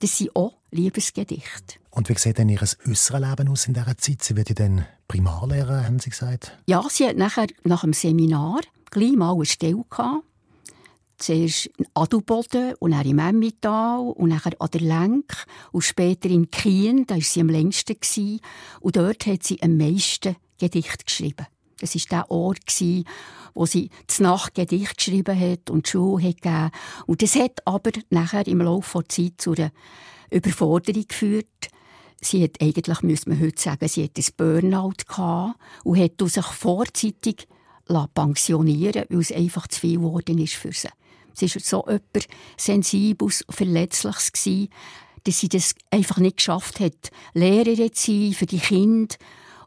Das 0.00 0.18
sind 0.18 0.34
auch 0.36 0.54
Liebesgedichte. 0.70 1.76
Und 1.90 2.08
wie 2.10 2.18
sieht 2.18 2.36
denn 2.36 2.50
Ihr 2.50 2.60
äußeres 2.60 3.10
Leben 3.10 3.48
aus 3.48 3.66
in 3.66 3.72
dieser 3.74 3.96
Zeit? 3.96 4.22
Sie 4.22 4.36
wird 4.36 4.50
ja 4.50 4.54
dann 4.54 4.84
Primarlehrer, 5.08 5.84
haben 5.86 5.98
Sie 5.98 6.10
gesagt? 6.10 6.58
Ja, 6.66 6.84
sie 6.90 7.06
hat 7.06 7.16
nachher 7.16 7.46
nach 7.64 7.80
dem 7.80 7.94
Seminar 7.94 8.60
gleich 8.90 9.16
mal 9.16 9.34
eine 9.34 9.46
Stelle 9.46 9.84
gehabt. 9.88 10.22
Zuerst 11.18 11.66
in 11.78 11.86
Adelboden 11.94 12.74
und 12.78 12.90
dann 12.90 13.06
im 13.06 13.18
Emmental 13.18 14.00
und 14.00 14.30
dann 14.30 14.40
an 14.58 14.70
der 14.70 14.80
Lenk 14.80 15.46
und 15.72 15.82
später 15.82 16.28
in 16.28 16.50
Kien, 16.50 17.06
da 17.06 17.14
war 17.14 17.22
sie 17.22 17.40
am 17.40 17.48
längsten. 17.48 17.96
Gewesen. 17.98 18.40
Und 18.80 18.96
dort 18.96 19.26
hat 19.26 19.42
sie 19.42 19.62
am 19.62 19.76
meisten 19.76 20.36
Gedicht 20.58 21.06
geschrieben. 21.06 21.46
Das 21.80 21.94
war 21.94 22.02
der 22.10 22.30
Ort, 22.30 22.80
wo 23.54 23.66
sie 23.66 23.90
das 24.06 24.20
Nacht 24.20 24.54
Gedicht 24.54 24.96
geschrieben 24.98 25.38
hat 25.38 25.70
und 25.70 25.86
die 25.86 25.90
Schule 25.90 26.28
hat 26.28 26.42
gegeben. 26.42 26.70
Und 27.06 27.22
das 27.22 27.34
hat 27.36 27.66
aber 27.66 27.90
nachher 28.10 28.46
im 28.46 28.60
Laufe 28.60 28.98
der 28.98 29.08
Zeit 29.08 29.34
zu 29.38 29.52
einer 29.52 29.72
Überforderung 30.30 31.06
geführt. 31.06 31.68
Sie 32.20 32.42
hat 32.42 32.60
eigentlich, 32.60 33.02
müsste 33.02 33.30
man 33.30 33.40
heute 33.40 33.60
sagen, 33.60 33.88
sie 33.88 34.04
hat 34.04 34.16
ein 34.16 34.24
Burnout 34.36 35.04
gehabt 35.06 35.58
und 35.84 35.98
hat 35.98 36.12
sich 36.20 36.46
vorzeitig 36.46 37.46
pensionieren 38.14 39.04
weil 39.08 39.20
es 39.20 39.32
einfach 39.32 39.68
zu 39.68 39.80
viel 39.80 39.98
geworden 39.98 40.38
ist 40.38 40.54
für 40.54 40.72
sie. 40.72 40.88
Sie 41.36 41.54
war 41.54 41.60
so 41.60 41.84
jemand 41.86 42.28
Sensibles, 42.56 43.44
Verletzliches, 43.48 44.32
gewesen, 44.32 44.68
dass 45.24 45.40
sie 45.40 45.48
das 45.48 45.74
einfach 45.90 46.18
nicht 46.18 46.36
geschafft 46.36 46.80
hat, 46.80 47.10
Lehrerin 47.34 47.92
zu 47.92 48.12
sein 48.12 48.32
für 48.32 48.46
die 48.46 48.58
Kinder. 48.58 49.16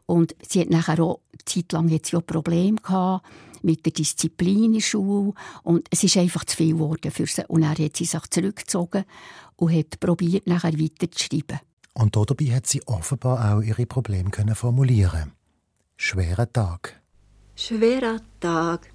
Und 0.06 0.34
sie 0.48 0.62
hat 0.62 0.70
nachher 0.70 1.00
auch, 1.00 1.20
zeitlang 1.44 1.90
hat 1.92 2.06
sie 2.06 2.16
auch 2.16 2.26
Probleme 2.26 2.76
gehabt 2.76 3.26
mit 3.62 3.84
der 3.84 3.92
Disziplin 3.92 4.64
in 4.64 4.72
der 4.74 4.80
Schule. 4.80 5.34
Und 5.62 5.86
es 5.90 6.02
ist 6.02 6.16
einfach 6.16 6.44
zu 6.44 6.56
viel 6.56 6.72
geworden 6.74 7.10
für 7.10 7.26
sie. 7.26 7.44
Und 7.46 7.62
dann 7.62 7.76
hat 7.76 7.96
sie 7.96 8.06
sich 8.06 8.26
zurückgezogen 8.30 9.04
und 9.56 9.74
hat 9.74 10.00
probiert, 10.00 10.46
nachher 10.46 10.78
weiterzuschreiben. 10.78 11.60
Und 11.92 12.16
dabei 12.16 12.46
hat 12.46 12.66
sie 12.66 12.82
offenbar 12.86 13.54
auch 13.54 13.60
ihre 13.60 13.86
Probleme 13.86 14.30
formulieren 14.54 15.32
Schwerer 15.96 16.50
Tag. 16.50 16.98
Schwerer 17.54 18.20
Tag. 18.40 18.90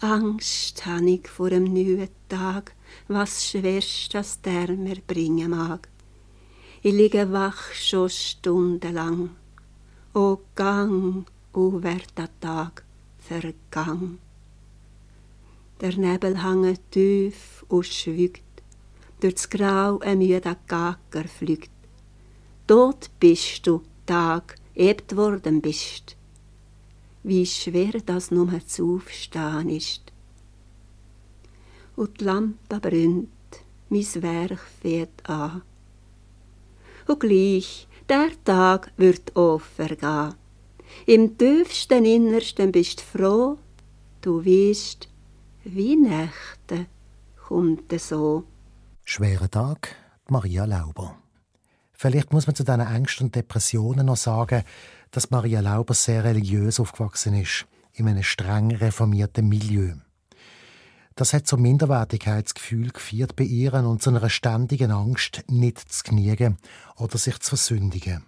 Angst 0.00 0.84
han 0.84 1.08
ich 1.08 1.26
vor 1.26 1.48
dem 1.48 1.64
neuen 1.64 2.10
Tag, 2.28 2.74
was 3.08 3.46
schwerst 3.46 4.12
das 4.12 4.42
der 4.42 4.72
mir 4.72 4.98
bringen 5.06 5.50
mag. 5.50 5.88
Ich 6.82 6.92
liege 6.92 7.32
wach 7.32 7.72
schon 7.72 8.10
stundenlang. 8.10 9.30
O 10.12 10.38
gang, 10.54 11.24
o 11.54 11.82
werd 11.82 12.12
der 12.18 12.28
Tag 12.40 12.84
vergang. 13.18 14.18
Der 15.80 15.96
Nebel 15.96 16.42
hange 16.42 16.76
tief 16.90 17.64
und 17.68 17.86
schwügt, 17.86 18.62
durchs 19.20 19.48
Grau 19.48 19.98
ein 20.00 20.18
müder 20.18 20.58
Gacker 20.66 21.24
flügt. 21.26 21.70
Dort 22.66 23.10
bist 23.18 23.66
du, 23.66 23.82
Tag, 24.04 24.56
ebt 24.74 25.16
worden 25.16 25.62
bist 25.62 26.15
wie 27.26 27.44
schwer 27.44 28.00
das 28.04 28.30
nur 28.30 28.64
zu 28.66 28.96
aufstehen 28.96 29.68
ist. 29.68 30.12
Und 31.96 32.20
die 32.20 32.24
Lampe 32.24 32.78
brennt, 32.78 33.28
mein 33.88 34.22
Werk 34.22 34.60
fährt 34.80 35.28
an. 35.28 35.62
Und 37.08 37.18
gleich, 37.20 37.88
der 38.08 38.30
Tag 38.44 38.92
wird 38.96 39.34
auch 39.34 39.60
vergehen. 39.60 40.34
Im 41.06 41.36
tiefsten 41.36 42.04
Innersten 42.04 42.70
bist 42.70 43.00
froh, 43.00 43.58
du 44.20 44.44
weißt, 44.44 45.08
wie 45.64 45.96
Nächte 45.96 46.86
kommt 47.48 47.92
so. 47.98 48.44
Schwerer 49.02 49.50
Tag, 49.50 49.96
Maria 50.28 50.64
Lauber. 50.64 51.18
Vielleicht 51.92 52.32
muss 52.32 52.46
man 52.46 52.54
zu 52.54 52.62
diesen 52.62 52.80
Ängsten 52.80 53.26
und 53.26 53.34
Depressionen 53.34 54.06
noch 54.06 54.16
sagen, 54.16 54.62
dass 55.10 55.30
Maria 55.30 55.60
Lauber 55.60 55.94
sehr 55.94 56.24
religiös 56.24 56.80
aufgewachsen 56.80 57.34
ist, 57.34 57.66
in 57.92 58.08
einem 58.08 58.22
streng 58.22 58.74
reformierten 58.74 59.48
Milieu. 59.48 59.94
Das 61.14 61.32
hat 61.32 61.46
zum 61.46 61.62
Minderwertigkeitsgefühl 61.62 62.90
geführt 62.90 63.36
bei 63.36 63.44
ihr 63.44 63.72
und 63.72 64.02
zu 64.02 64.10
einer 64.10 64.28
ständigen 64.28 64.90
Angst, 64.90 65.44
nicht 65.48 65.90
zu 65.90 66.04
genügen 66.04 66.58
oder 66.96 67.16
sich 67.16 67.38
zu 67.40 67.50
versündigen. 67.56 68.24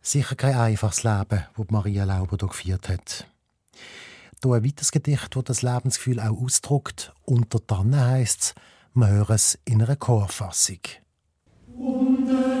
Sicher 0.00 0.36
kein 0.36 0.54
einfaches 0.54 1.02
Leben, 1.02 1.44
das 1.56 1.66
Maria 1.70 2.04
Lauber 2.04 2.36
hier 2.38 2.48
geführt 2.48 2.88
hat. 2.88 3.26
Hier 4.42 4.52
ein 4.52 4.64
weiteres 4.64 4.92
Gedicht, 4.92 5.34
das 5.34 5.44
das 5.44 5.62
Lebensgefühl 5.62 6.20
auch 6.20 6.40
ausdrückt. 6.40 7.12
Unter 7.24 7.66
Tannen 7.66 8.00
heisst 8.00 8.40
es, 8.40 8.54
wir 8.94 9.08
hören 9.08 9.34
es 9.34 9.58
in 9.64 9.82
einer 9.82 9.96
Chorfassung. 9.96 10.78
Unter 11.76 12.59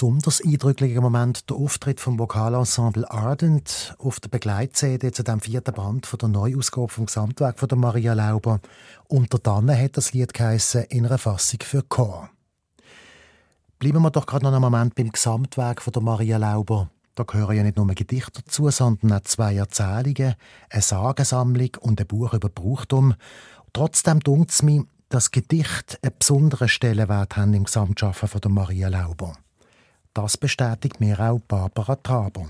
besonders 0.00 0.42
eindrücklicher 0.42 1.02
Moment 1.02 1.50
der 1.50 1.58
Auftritt 1.58 2.00
vom 2.00 2.18
Vokalensemble 2.18 3.10
Ardent 3.10 3.94
auf 3.98 4.18
der 4.18 4.30
Begleit-CD 4.30 5.12
zu 5.12 5.22
dem 5.22 5.40
vierten 5.40 5.74
Band 5.74 6.06
von 6.06 6.18
der 6.18 6.30
Neuausgabe 6.30 6.88
vom 6.88 7.04
Gesamtwerk 7.04 7.58
von 7.58 7.68
der 7.68 7.76
Maria 7.76 8.14
Lauber. 8.14 8.60
Unter 9.08 9.38
dann 9.38 9.70
hat 9.70 9.98
das 9.98 10.14
Lied 10.14 10.32
geheissen, 10.32 10.84
in 10.84 11.04
einer 11.04 11.18
Fassung 11.18 11.58
für 11.62 11.82
Chor. 11.82 12.30
Bleiben 13.78 14.00
wir 14.00 14.10
doch 14.10 14.24
gerade 14.24 14.46
noch 14.46 14.52
einen 14.52 14.62
Moment 14.62 14.94
beim 14.94 15.12
Gesamtwerk 15.12 15.82
von 15.82 15.92
der 15.92 16.00
Maria 16.02 16.38
Lauber. 16.38 16.88
Da 17.14 17.24
gehören 17.24 17.56
ja 17.58 17.62
nicht 17.62 17.76
nur 17.76 17.86
Gedichte 17.88 18.40
dazu, 18.42 18.70
sondern 18.70 19.12
auch 19.12 19.24
zwei 19.24 19.56
Erzählungen, 19.56 20.34
eine 20.70 20.80
Sagensammlung 20.82 21.76
und 21.80 22.00
ein 22.00 22.06
Buch 22.06 22.32
über 22.32 22.48
Brauchtum. 22.48 23.16
Trotzdem 23.74 24.20
dunkt 24.20 24.50
es 24.50 24.62
mir, 24.62 24.84
dass 25.10 25.30
Gedichte 25.30 25.98
einen 26.00 26.14
besonderen 26.18 26.68
Stellenwert 26.68 27.36
haben 27.36 27.52
im 27.52 27.64
Gesamtschaffen 27.64 28.30
von 28.30 28.40
der 28.40 28.50
Maria 28.50 28.88
Lauber. 28.88 29.36
Das 30.14 30.36
bestätigt 30.36 31.00
mir 31.00 31.20
auch 31.20 31.40
Barbara 31.40 31.96
Traber. 31.96 32.48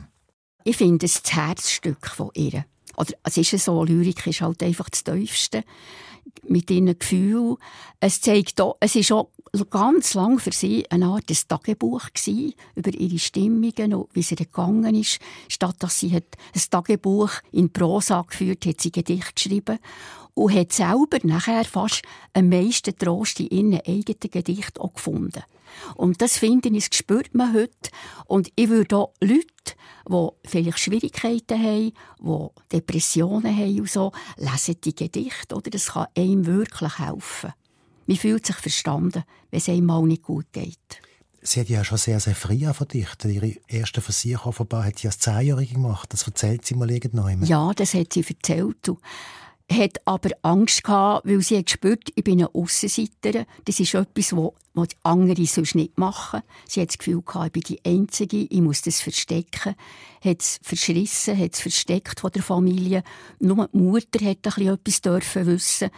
Ich 0.64 0.76
finde 0.76 1.06
es 1.06 1.22
das 1.22 1.34
Herzstück 1.34 2.06
von 2.06 2.30
ihr. 2.34 2.64
Oder 2.96 3.12
es 3.22 3.36
ist 3.36 3.64
so, 3.64 3.84
Lyrik 3.84 4.26
ist 4.26 4.40
halt 4.40 4.62
einfach 4.62 4.90
das 4.90 5.04
Tiefste 5.04 5.64
mit 6.46 6.70
ihren 6.70 6.98
Gefühlen. 6.98 7.56
Es 7.98 8.20
zeigt 8.20 8.60
auch, 8.60 8.76
es 8.80 8.94
ist 8.94 9.12
auch 9.12 9.30
ganz 9.70 10.14
lang 10.14 10.38
für 10.38 10.52
sie 10.52 10.88
eine 10.90 11.06
Art 11.06 11.28
des 11.28 11.46
Tagebuch 11.46 12.08
gewesen, 12.12 12.54
über 12.74 12.92
ihre 12.92 13.18
Stimmungen 13.18 13.94
und 13.94 14.14
wie 14.14 14.22
sie 14.22 14.36
gegangen 14.36 14.94
ist. 14.94 15.18
Statt 15.48 15.76
dass 15.78 16.00
sie 16.00 16.14
ein 16.14 16.22
Tagebuch 16.70 17.30
in 17.52 17.72
Prosa 17.72 18.22
geführt 18.22 18.66
hat, 18.66 18.80
sie 18.80 18.92
Gedicht 18.92 19.36
geschrieben 19.36 19.78
und 20.34 20.54
hat 20.54 20.72
selber 20.72 21.18
nachher 21.22 21.64
fast 21.64 22.02
am 22.32 22.48
meisten 22.48 22.96
Trost 22.96 23.40
in 23.40 23.72
ihren 23.72 23.80
eigenen 23.80 24.30
Gedicht 24.30 24.80
auch 24.80 24.94
gefunden. 24.94 25.42
Und 25.94 26.20
das 26.22 26.38
finde 26.38 26.68
ich, 26.70 26.88
das 26.88 26.98
spürt 26.98 27.34
man 27.34 27.54
heute. 27.54 27.90
Und 28.26 28.50
ich 28.56 28.68
würde 28.68 28.96
auch 28.96 29.14
Leute, 29.20 29.44
die 30.08 30.28
vielleicht 30.48 30.78
Schwierigkeiten 30.78 31.58
haben, 31.62 31.92
die 32.20 32.48
Depressionen 32.72 33.56
haben 33.56 33.80
und 33.80 33.90
so, 33.90 34.12
lesen 34.36 34.80
die 34.82 34.94
Gedichte, 34.94 35.54
oder? 35.54 35.70
Das 35.70 35.86
kann 35.86 36.06
einem 36.16 36.46
wirklich 36.46 36.98
helfen. 36.98 37.52
Man 38.06 38.16
fühlt 38.16 38.46
sich 38.46 38.56
verstanden, 38.56 39.24
wenn 39.50 39.58
es 39.58 39.68
einem 39.68 39.86
mal 39.86 40.02
nicht 40.02 40.22
gut 40.22 40.46
geht. 40.52 40.78
Sie 41.42 41.60
hat 41.60 41.68
ja 41.68 41.84
schon 41.84 41.96
sehr, 41.96 42.20
sehr 42.20 42.34
früh 42.34 42.70
verdichtet. 42.72 43.32
Ihre 43.32 43.54
erste 43.66 44.00
Versuche 44.00 44.46
offenbar 44.46 44.84
hat 44.84 44.98
sie 44.98 45.06
als 45.08 45.18
Zehnjährige 45.20 45.74
gemacht. 45.74 46.12
Das 46.12 46.24
erzählt 46.24 46.66
sie 46.66 46.74
mal 46.74 46.90
irgendwann. 46.90 47.42
Ja, 47.44 47.72
das 47.74 47.94
hat 47.94 48.12
sie 48.12 48.24
erzählt 48.28 48.90
hat 49.70 50.00
aber 50.04 50.30
Angst 50.42 50.82
gehabt, 50.82 51.26
weil 51.26 51.40
sie 51.42 51.62
gespürt, 51.62 52.10
ich 52.14 52.24
bin 52.24 52.40
eine 52.40 52.54
Aussenseiterin. 52.54 53.46
Das 53.64 53.78
ist 53.78 53.94
etwas, 53.94 54.34
was 54.34 54.88
die 54.88 54.96
andere 55.04 55.46
sonst 55.46 55.74
nicht 55.74 55.96
machen. 55.98 56.42
Sie 56.66 56.80
hat 56.80 56.88
das 56.88 56.98
Gefühl 56.98 57.22
gehabt, 57.22 57.56
ich 57.56 57.64
bin 57.64 57.76
die 57.76 57.84
Einzige, 57.88 58.38
ich 58.38 58.60
muss 58.60 58.82
das 58.82 59.00
verstecken. 59.00 59.76
Hat 60.22 60.40
es 60.40 60.60
verschrissen, 60.62 61.38
hat 61.38 61.54
es 61.54 61.60
versteckt 61.60 62.20
von 62.20 62.32
der 62.32 62.42
Familie. 62.42 63.02
Nur 63.38 63.68
die 63.68 63.78
Mutter 63.78 64.24
hat 64.24 64.46
etwas 64.46 65.00
dürfen 65.00 65.46
wissen. 65.46 65.90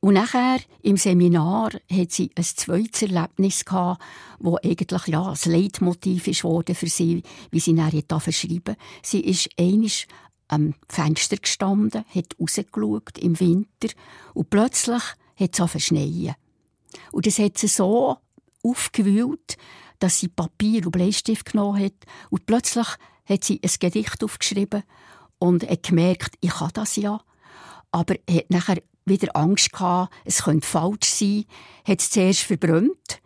Und 0.00 0.14
nachher, 0.14 0.58
im 0.82 0.96
Seminar, 0.96 1.70
hat 1.90 2.12
sie 2.12 2.30
ein 2.36 2.44
zweites 2.44 3.02
Erlebnis 3.02 3.64
gehabt, 3.64 4.02
das 4.40 4.64
eigentlich, 4.64 5.06
ja, 5.06 5.30
ein 5.30 5.52
Leitmotiv 5.52 6.26
ist 6.28 6.40
für 6.40 6.86
sie, 6.88 7.22
wie 7.50 7.60
sie 7.60 7.72
nachher 7.72 8.20
verschrieben 8.20 8.76
Sie 9.02 9.20
ist 9.20 9.48
einisch 9.58 10.06
am 10.48 10.74
Fenster 10.88 11.36
gestanden, 11.36 12.04
hat 12.14 12.36
rausgeschaut 12.40 13.18
im 13.18 13.38
Winter 13.40 13.88
und 14.34 14.50
plötzlich 14.50 15.02
hat 15.36 15.54
es 15.54 15.60
angefangen 15.60 16.34
Und 17.12 17.26
das 17.26 17.38
hat 17.38 17.58
sie 17.58 17.68
so 17.68 18.16
aufgewühlt, 18.62 19.56
dass 19.98 20.18
sie 20.18 20.28
Papier 20.28 20.84
und 20.84 20.92
Bleistift 20.92 21.52
genommen 21.52 21.82
hat 21.82 21.94
und 22.30 22.46
plötzlich 22.46 22.86
hat 23.26 23.44
sie 23.44 23.60
ein 23.62 23.70
Gedicht 23.80 24.22
aufgeschrieben 24.22 24.82
und 25.38 25.68
hat 25.68 25.82
gemerkt, 25.82 26.36
ich 26.40 26.50
kann 26.50 26.70
das 26.74 26.96
ja. 26.96 27.20
Aber 27.90 28.14
hat 28.28 28.50
nachher 28.50 28.82
wieder 29.04 29.34
Angst 29.36 29.72
gehabt, 29.72 30.12
es 30.24 30.42
könnte 30.42 30.66
falsch 30.66 31.06
sein, 31.06 31.44
hat 31.86 32.00
es 32.00 32.10
zuerst 32.10 32.40
verbrannt 32.40 33.20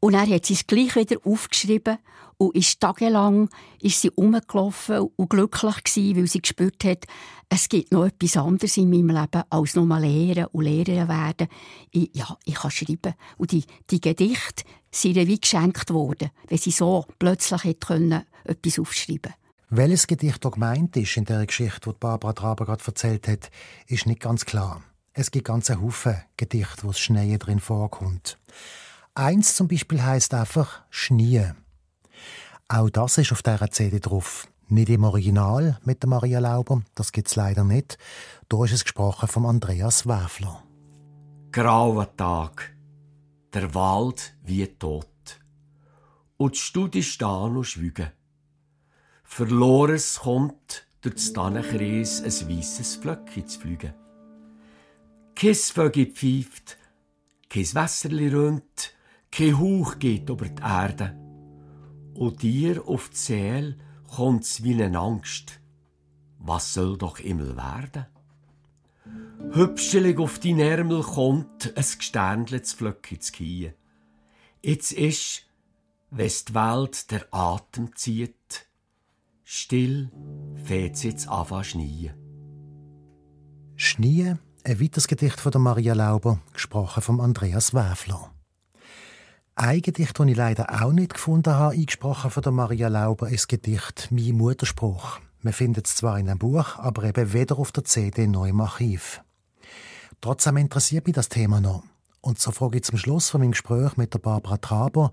und 0.00 0.12
dann 0.12 0.30
hat 0.30 0.46
sie 0.46 0.54
es 0.54 0.66
gleich 0.66 0.94
wieder 0.96 1.16
aufgeschrieben 1.24 1.98
und 2.38 2.54
ist 2.54 2.80
tagelang 2.80 3.48
ist 3.80 4.02
sie 4.02 4.08
rumgelaufen 4.08 5.08
und 5.16 5.30
glücklich 5.30 5.84
gewesen, 5.84 6.16
weil 6.16 6.26
sie 6.26 6.42
gespürt 6.42 6.84
hat, 6.84 7.06
es 7.48 7.68
gibt 7.68 7.92
noch 7.92 8.06
etwas 8.06 8.36
anderes 8.36 8.76
in 8.76 8.90
meinem 8.90 9.16
Leben 9.16 9.42
als 9.48 9.74
nur 9.76 9.86
mal 9.86 10.02
lehren 10.02 10.46
und 10.46 10.64
Lehrerin 10.64 11.08
werden. 11.08 11.48
Ich, 11.92 12.10
ja, 12.12 12.36
ich 12.44 12.54
kann 12.54 12.70
schreiben. 12.70 13.14
Und 13.36 13.52
die, 13.52 13.64
die 13.90 14.00
Gedichte 14.00 14.64
sind 14.90 15.16
ihr 15.16 15.26
wie 15.26 15.40
geschenkt 15.40 15.90
worden, 15.90 16.30
weil 16.48 16.58
sie 16.58 16.72
so 16.72 17.06
plötzlich 17.18 17.64
hätte 17.64 17.86
können, 17.86 18.24
etwas 18.44 18.78
aufschreiben 18.78 19.34
Welches 19.70 20.06
Gedicht 20.06 20.44
da 20.44 20.48
gemeint 20.48 20.96
ist 20.96 21.16
in 21.16 21.24
der 21.24 21.46
Geschichte, 21.46 21.90
die 21.90 21.98
Barbara 21.98 22.32
Traber 22.32 22.66
gerade 22.66 22.84
erzählt 22.84 23.28
hat, 23.28 23.50
ist 23.86 24.06
nicht 24.06 24.20
ganz 24.20 24.44
klar. 24.44 24.82
Es 25.12 25.30
gibt 25.30 25.46
ganze 25.46 25.80
Haufen 25.80 26.20
Gedichte, 26.36 26.82
wo 26.82 26.88
das 26.88 26.98
Schnee 26.98 27.38
drin 27.38 27.60
vorkommt. 27.60 28.38
Eins 29.18 29.54
zum 29.54 29.66
Beispiel 29.66 30.02
heißt 30.02 30.34
einfach 30.34 30.82
Schnee. 30.90 31.54
Auch 32.68 32.90
das 32.90 33.16
ist 33.16 33.32
auf 33.32 33.42
dieser 33.42 33.70
CD 33.70 33.98
drauf. 33.98 34.46
Nicht 34.68 34.90
im 34.90 35.04
Original 35.04 35.78
mit 35.84 36.02
der 36.02 36.10
Maria 36.10 36.38
Lauber, 36.38 36.82
das 36.94 37.12
gibt 37.12 37.28
es 37.28 37.34
leider 37.34 37.64
nicht. 37.64 37.96
Da 38.50 38.62
ist 38.62 38.72
es 38.72 38.84
gesprochen 38.84 39.26
von 39.26 39.46
Andreas 39.46 40.06
Wäfler. 40.06 40.62
Grauer 41.50 42.14
Tag, 42.14 42.76
der 43.54 43.74
Wald 43.74 44.36
wie 44.44 44.66
tot. 44.66 45.08
Und 46.36 46.54
die 46.54 46.58
Studie 46.58 47.02
stehen 47.02 47.56
und 47.56 47.64
schwügen. 47.64 48.12
Verlores 49.24 50.20
kommt 50.20 50.86
durch 51.00 51.14
das 51.14 51.32
Tannenkreis 51.32 52.20
ein 52.20 52.50
weisses 52.50 52.96
Flöckchen 52.96 53.48
zu 53.48 53.60
fliegen. 53.60 53.94
Kein 55.34 55.54
Vögel 55.54 56.06
pfeift, 56.12 56.76
kein 57.48 57.74
Wässerli 57.74 58.28
rönt, 58.28 58.95
kein 59.36 59.58
Hauch 59.58 59.98
geht 59.98 60.30
über 60.30 60.48
die 60.48 60.62
Erde 60.62 61.14
und 62.14 62.42
dir 62.42 62.88
auf 62.88 63.10
die 63.10 63.16
Seele 63.16 63.76
kommt's 64.08 64.62
wie 64.62 64.82
eine 64.82 64.98
Angst. 64.98 65.60
Was 66.38 66.72
soll 66.72 66.96
doch 66.96 67.18
immer 67.18 67.54
werden? 67.54 68.06
Hübschelig 69.52 70.18
auf 70.18 70.38
dein 70.38 70.58
Ärmel 70.58 71.02
kommt 71.02 71.76
ein 71.76 71.84
gesternletes 71.98 72.72
Flöckchen 72.72 73.20
zu 73.20 73.32
gehen. 73.32 73.74
Jetzt 74.62 74.92
ist, 74.92 75.42
wes 76.10 76.46
die 76.46 76.54
Welt 76.54 77.10
der 77.10 77.26
Atem 77.30 77.94
zieht, 77.94 78.66
still 79.44 80.10
fäht's 80.64 81.02
jetzt 81.02 81.28
anfangen 81.28 81.64
schneien. 81.64 82.14
Schnee, 83.76 84.36
ein 84.64 84.80
weiteres 84.80 85.06
Gedicht 85.06 85.40
von 85.40 85.52
der 85.52 85.60
Maria 85.60 85.92
Lauber, 85.92 86.40
gesprochen 86.54 87.02
von 87.02 87.20
Andreas 87.20 87.74
Wäfler. 87.74 88.30
Ein 89.58 89.80
Gedicht, 89.80 90.20
das 90.20 90.26
ich 90.26 90.36
leider 90.36 90.82
auch 90.82 90.92
nicht 90.92 91.14
gefunden 91.14 91.54
habe, 91.54 91.74
eingesprochen 91.74 92.30
von 92.30 92.42
der 92.42 92.52
Maria 92.52 92.88
Lauber, 92.88 93.30
ist 93.30 93.44
das 93.44 93.48
Gedicht 93.48 94.08
«Mein 94.10 94.32
Mutterspruch». 94.32 95.18
Man 95.40 95.54
findet 95.54 95.86
es 95.86 95.94
zwar 95.94 96.18
in 96.18 96.28
einem 96.28 96.38
Buch, 96.38 96.76
aber 96.76 97.04
eben 97.04 97.32
weder 97.32 97.58
auf 97.58 97.72
der 97.72 97.84
CD 97.84 98.26
noch 98.26 98.44
im 98.44 98.60
Archiv. 98.60 99.22
Trotzdem 100.20 100.58
interessiert 100.58 101.06
mich 101.06 101.14
das 101.14 101.30
Thema 101.30 101.62
noch. 101.62 101.84
Und 102.20 102.40
so 102.40 102.50
frage 102.50 102.78
ich 102.78 102.84
zum 102.84 102.98
Schluss 102.98 103.30
von 103.30 103.40
meinem 103.40 103.52
Gespräch 103.52 103.96
mit 103.96 104.12
der 104.12 104.18
Barbara 104.18 104.56
Traber, 104.56 105.12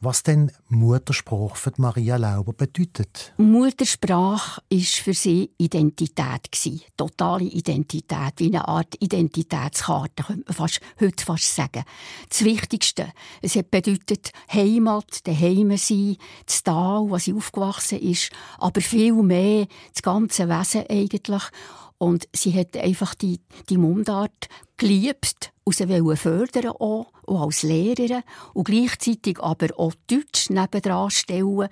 was 0.00 0.22
denn 0.22 0.52
Muttersprache 0.68 1.56
für 1.56 1.72
Maria 1.78 2.16
Lauber 2.16 2.52
bedeutet. 2.52 3.32
Muttersprache 3.38 4.62
ist 4.68 4.96
für 4.96 5.14
sie 5.14 5.50
Identität 5.56 6.52
gewesen. 6.52 6.82
totale 6.96 7.44
Identität, 7.44 8.34
wie 8.36 8.48
eine 8.48 8.68
Art 8.68 8.94
Identitätskarte, 9.00 10.22
könnte 10.22 10.44
man 10.46 10.54
fast, 10.54 10.80
heute 11.00 11.24
fast 11.24 11.54
sagen. 11.54 11.84
Das 12.28 12.44
Wichtigste, 12.44 13.12
es 13.40 13.56
hat 13.56 13.70
bedeutet 13.70 14.30
Heimat, 14.52 15.26
daheim 15.26 15.76
sein, 15.76 16.16
das 16.46 16.62
Tal, 16.62 17.08
wo 17.08 17.18
sie 17.18 17.32
aufgewachsen 17.32 17.98
ist, 17.98 18.30
aber 18.58 18.80
viel 18.80 19.14
mehr 19.14 19.66
das 19.92 20.02
ganze 20.02 20.48
Wesen 20.48 20.84
eigentlich. 20.88 21.42
Und 22.04 22.28
sie 22.36 22.52
hat 22.52 22.76
einfach 22.76 23.14
die, 23.14 23.40
die 23.70 23.78
Mundart 23.78 24.50
geliebt 24.76 25.54
und 25.64 25.74
sie 25.74 25.88
wollen 25.88 26.18
fördern 26.18 26.72
auch, 26.72 27.06
auch 27.26 27.46
als 27.46 27.62
Lehrerin 27.62 28.22
und 28.52 28.64
gleichzeitig 28.64 29.40
aber 29.40 29.68
auch 29.78 29.94
Deutsch 30.06 30.50
nebendran 30.50 31.10
stellen. 31.10 31.70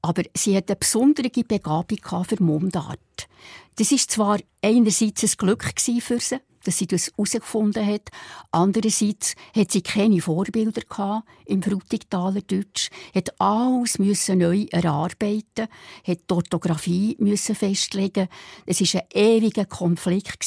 Aber 0.00 0.22
sie 0.36 0.56
hat 0.56 0.70
eine 0.70 0.76
besondere 0.76 1.30
Begabung 1.30 2.24
für 2.24 2.40
Mundart. 2.40 3.26
Das 3.74 3.90
ist 3.90 4.12
zwar 4.12 4.38
einerseits 4.62 5.24
ein 5.24 5.30
Glück 5.36 5.74
für 5.76 6.20
sie, 6.20 6.38
dass 6.64 6.78
sie 6.78 6.86
das 6.86 7.08
herausgefunden 7.08 7.86
hat. 7.86 8.10
Andererseits 8.50 9.34
hat 9.54 9.72
sie 9.72 9.82
keine 9.82 10.20
Vorbilder 10.20 10.82
gehabt 10.82 11.28
im 11.46 11.62
Frutigtaler 11.62 12.42
Deutsch, 12.42 12.90
hat 13.14 13.40
alles 13.40 13.98
müssen 13.98 14.38
neu 14.38 14.66
erarbeiten, 14.70 15.68
hat 16.06 16.18
die 16.30 16.34
Orthographie 16.34 17.16
müssen 17.18 17.54
festlegen. 17.54 18.28
Es 18.66 18.80
ist 18.80 18.96
ein 18.96 19.02
ewiger 19.12 19.64
Konflikt 19.64 20.44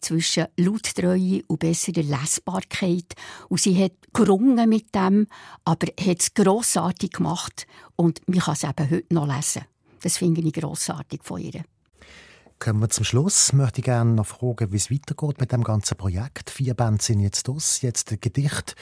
zwischen 0.00 0.46
Lauttreue 0.56 1.42
und 1.46 1.60
besserer 1.60 2.02
Lesbarkeit. 2.02 3.14
Und 3.48 3.60
sie 3.60 3.82
hat 3.82 3.92
gerungen 4.12 4.68
mit 4.68 4.94
dem, 4.94 5.26
aber 5.64 5.88
hat 6.00 6.20
es 6.20 6.34
grossartig 6.34 7.12
gemacht 7.12 7.66
und 7.96 8.20
man 8.26 8.40
kann 8.40 8.54
es 8.54 8.64
eben 8.64 8.90
heute 8.90 9.14
noch 9.14 9.26
lesen. 9.26 9.62
Das 10.02 10.18
finde 10.18 10.42
ich 10.42 10.52
grossartig 10.52 11.20
von 11.22 11.40
ihr. 11.40 11.64
Kommen 12.64 12.80
wir 12.80 12.88
zum 12.88 13.04
Schluss. 13.04 13.52
Möchte 13.52 13.80
ich 13.80 13.84
gerne 13.84 14.14
noch 14.14 14.24
fragen, 14.24 14.72
wie 14.72 14.78
es 14.78 14.90
weitergeht 14.90 15.38
mit 15.38 15.52
dem 15.52 15.62
ganzen 15.62 15.98
Projekt. 15.98 16.48
Vier 16.48 16.72
Bände 16.72 17.04
sind 17.04 17.20
jetzt 17.20 17.46
aus, 17.50 17.82
jetzt 17.82 18.10
ein 18.10 18.20
Gedicht. 18.22 18.74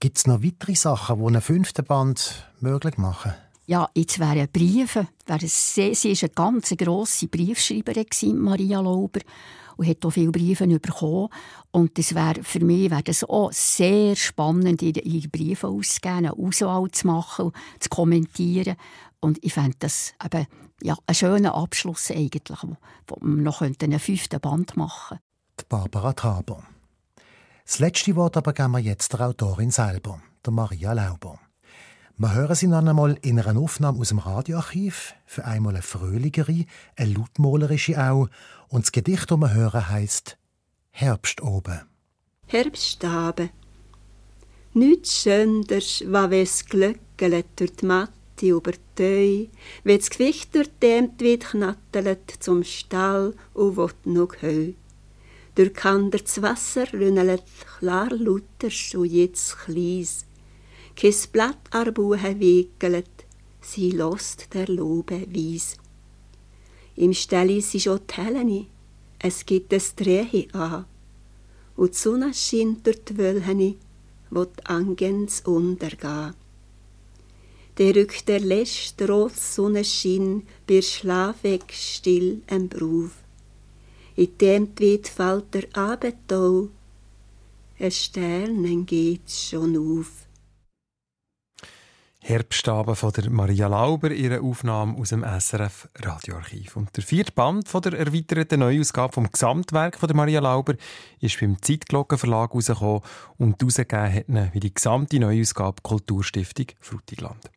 Gibt 0.00 0.16
es 0.16 0.26
noch 0.26 0.42
weitere 0.42 0.74
Sachen, 0.74 1.18
die 1.18 1.26
einen 1.26 1.42
fünften 1.42 1.84
Band 1.84 2.50
möglich 2.60 2.96
machen? 2.96 3.34
Ja, 3.66 3.90
jetzt 3.94 4.18
wären 4.20 4.48
Briefe. 4.50 5.08
Sie 5.26 5.92
war 5.92 6.22
eine 6.22 6.28
ganz 6.30 6.74
grosse 6.78 7.28
Briefschreiberin, 7.28 8.38
Maria 8.38 8.80
Lauber, 8.80 9.20
und 9.76 9.86
hat 9.86 10.06
auch 10.06 10.10
viele 10.12 10.32
Briefe 10.32 10.66
bekommen. 10.66 11.28
Und 11.72 11.98
das 11.98 12.14
wäre, 12.14 12.42
für 12.42 12.64
mich 12.64 12.90
wäre 12.90 13.02
das 13.02 13.22
auch 13.22 13.52
sehr 13.52 14.16
spannend, 14.16 14.80
ihre 14.80 15.28
Briefe 15.28 15.68
auszugeben, 15.68 16.16
eine 16.16 16.32
Auswahl 16.32 16.90
zu 16.90 17.06
machen, 17.06 17.52
zu 17.80 17.90
kommentieren. 17.90 18.76
Und 19.20 19.42
ich 19.42 19.54
fände 19.54 19.76
das 19.78 20.14
eben, 20.24 20.46
ja, 20.82 20.96
ein 21.06 21.14
schöner 21.14 21.54
Abschluss 21.54 22.10
eigentlich, 22.10 22.58
wo 23.06 23.16
wir 23.20 23.42
noch 23.42 23.62
einen 23.62 23.98
fünften 23.98 24.40
Band 24.40 24.76
machen 24.76 25.18
Die 25.58 25.64
Barbara 25.68 26.12
Traber. 26.12 26.62
Das 27.64 27.78
letzte 27.78 28.14
Wort 28.14 28.36
aber 28.36 28.52
geben 28.52 28.72
wir 28.72 28.78
jetzt 28.78 29.12
der 29.12 29.22
Autorin 29.22 29.70
selber, 29.70 30.22
der 30.44 30.52
Maria 30.52 30.92
Lauber. 30.92 31.40
Wir 32.18 32.32
hören 32.32 32.54
sie 32.54 32.66
noch 32.66 32.78
einmal 32.78 33.18
in 33.20 33.38
einer 33.38 33.60
Aufnahme 33.60 33.98
aus 33.98 34.08
dem 34.08 34.18
Radioarchiv, 34.18 35.14
für 35.26 35.44
einmal 35.44 35.74
eine 35.74 35.82
fröhlichere, 35.82 36.64
eine 36.96 37.12
lautmalerische 37.12 38.02
auch, 38.02 38.28
und 38.68 38.84
das 38.84 38.92
Gedicht, 38.92 39.30
das 39.30 39.38
wir 39.38 39.52
hören, 39.52 39.88
heisst 39.90 40.38
Herbst 40.90 41.42
oben. 41.42 41.82
Herbst 42.46 43.04
oben. 43.04 43.50
Nichts 44.72 45.22
schönders, 45.22 46.04
was 46.06 46.30
wes 46.30 46.64
glöckelt 46.64 47.46
durch 47.56 47.76
die 47.76 47.86
Matte 48.36 48.48
über 48.48 48.72
die 48.72 48.78
Teu, 48.94 49.46
wie 49.84 49.96
das 49.96 50.10
Gewicht 50.10 50.54
durch 50.54 50.68
dem 50.82 51.10
wie 51.18 51.38
knattelt 51.38 52.30
zum 52.40 52.64
Stall 52.64 53.34
und 53.54 53.76
wot 53.76 53.94
noch 54.04 54.42
Heu. 54.42 54.72
Durch 55.54 55.72
Kander 55.72 56.18
das 56.18 56.42
Wasser 56.42 56.92
rünnelt 56.92 57.44
klar 57.78 58.10
lauter 58.10 58.68
und 58.94 59.06
jetzt 59.06 59.56
kleis. 59.58 60.26
Kein 60.94 61.14
Blatt 61.32 61.58
ar 61.70 61.90
Buhe 61.92 62.18
wickelt, 62.38 63.10
sie 63.60 63.90
lost 63.90 64.52
der 64.52 64.68
Lobe 64.68 65.26
wies. 65.30 65.76
Im 66.94 67.14
Stelli 67.14 67.58
ist 67.58 67.80
schon 67.80 68.00
die 68.10 68.14
Helene, 68.14 68.66
es 69.18 69.46
gibt 69.46 69.72
es 69.72 69.94
Drehe 69.94 70.46
an. 70.52 70.84
Und 71.76 71.92
die 71.92 71.98
Sonne 71.98 72.34
scheint 72.34 72.86
durch 72.86 73.04
die 73.04 73.16
Wölhene, 73.16 73.76
wo 74.30 74.44
die 74.44 74.66
Angens 74.66 75.40
untergehen. 75.42 76.34
Der 77.78 77.94
rückt 77.94 78.28
der 78.28 78.40
letzte 78.40 79.06
rot 79.06 79.36
Sonnenschein 79.36 80.42
bir 80.66 80.82
schlafweg 80.82 81.72
still 81.72 82.40
im 82.46 82.68
Bruf. 82.68 83.10
In 84.16 84.38
dem 84.38 84.74
Tweet 84.74 85.08
fällt 85.08 85.52
der 85.52 85.64
Abendtau, 85.74 86.68
ein 87.78 87.90
Sternen 87.90 88.86
geht 88.86 89.30
schon 89.30 89.76
auf. 89.76 90.26
Herbstabend 92.20 92.96
von 92.96 93.12
der 93.12 93.30
Maria 93.30 93.68
Lauber, 93.68 94.10
ihre 94.10 94.40
Aufnahme 94.40 94.98
aus 94.98 95.10
dem 95.10 95.22
SRF 95.22 95.88
Radioarchiv. 95.96 96.76
Und 96.76 96.96
der 96.96 97.04
vierte 97.04 97.30
Band 97.30 97.68
von 97.68 97.82
der 97.82 97.92
erweiterten 97.92 98.60
Neuausgabe 98.60 99.12
vom 99.12 99.30
Gesamtwerk 99.30 99.96
von 99.96 100.08
der 100.08 100.16
Maria 100.16 100.40
Lauber 100.40 100.74
ist 101.20 101.38
beim 101.38 101.62
Zeitglocken 101.62 102.18
Verlag 102.18 102.50
herausgekommen 102.50 103.02
und 103.36 103.60
herausgegeben 103.60 104.40
hat 104.40 104.54
wie 104.54 104.60
die 104.60 104.74
gesamte 104.74 105.20
Neuausgabe 105.20 105.82
Kulturstiftung 105.82 106.66
Frutigland. 106.80 107.50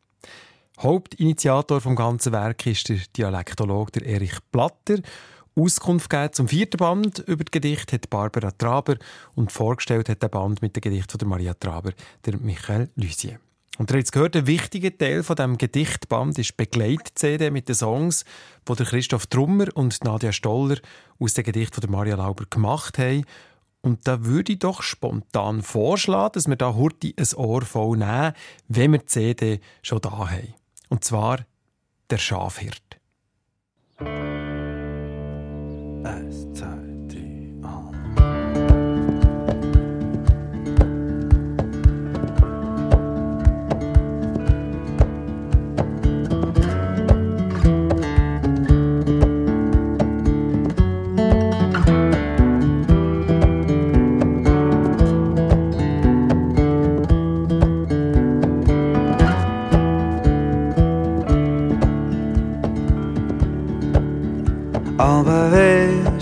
Hauptinitiator 0.81 1.81
vom 1.81 1.97
ganzen 1.97 2.31
Werk 2.31 2.65
ist 2.65 2.87
der 2.87 2.99
Dialektologe 3.17 3.99
der 3.99 4.05
Erich 4.05 4.37
Platter. 4.49 4.99
Auskunft 5.53 6.09
gegeben 6.09 6.31
zum 6.31 6.47
vierten 6.47 6.77
Band 6.77 7.19
über 7.19 7.43
das 7.43 7.51
Gedicht 7.51 7.91
hat 7.91 8.09
Barbara 8.09 8.51
Traber 8.51 8.95
und 9.35 9.51
vorgestellt 9.51 10.07
hat 10.07 10.23
der 10.23 10.29
Band 10.29 10.61
mit 10.61 10.77
dem 10.77 10.81
Gedicht 10.81 11.11
von 11.11 11.19
der 11.19 11.27
Maria 11.27 11.53
Traber 11.53 11.91
der 12.25 12.37
Michael 12.37 12.89
Lusier. 12.95 13.39
Und 13.77 13.91
ihr 13.91 13.97
habt 13.97 14.11
gehört, 14.13 14.37
ein 14.37 14.47
wichtiger 14.47 14.97
Teil 14.97 15.21
von 15.23 15.35
dem 15.35 15.57
Gedichtband 15.57 16.39
ist 16.39 16.55
Begleit-CD 16.55 17.51
mit 17.51 17.67
den 17.67 17.75
Songs, 17.75 18.23
die 18.65 18.73
der 18.73 18.85
Christoph 18.85 19.27
Trummer 19.27 19.67
und 19.73 20.01
Nadia 20.05 20.31
Stoller 20.31 20.77
aus 21.19 21.33
dem 21.33 21.43
Gedicht 21.43 21.75
von 21.75 21.81
der 21.81 21.89
Maria 21.89 22.15
Lauber 22.15 22.45
gemacht 22.49 22.97
haben. 22.97 23.25
Und 23.81 24.07
da 24.07 24.23
würde 24.23 24.53
ich 24.53 24.59
doch 24.59 24.81
spontan 24.81 25.61
vorschlagen, 25.61 26.31
dass 26.35 26.47
wir 26.47 26.55
da 26.55 26.73
heute 26.75 27.13
ein 27.17 27.35
Ohr 27.35 27.63
voll 27.63 27.97
nehmen, 27.97 28.31
wenn 28.69 28.93
wir 28.93 28.99
die 28.99 29.05
CD 29.07 29.59
schon 29.81 29.99
da 29.99 30.29
haben. 30.29 30.53
Und 30.89 31.03
zwar 31.03 31.45
der 32.09 32.17
Schafhirt. 32.17 32.99
Eins, 36.03 36.47
zwei, 36.53 36.88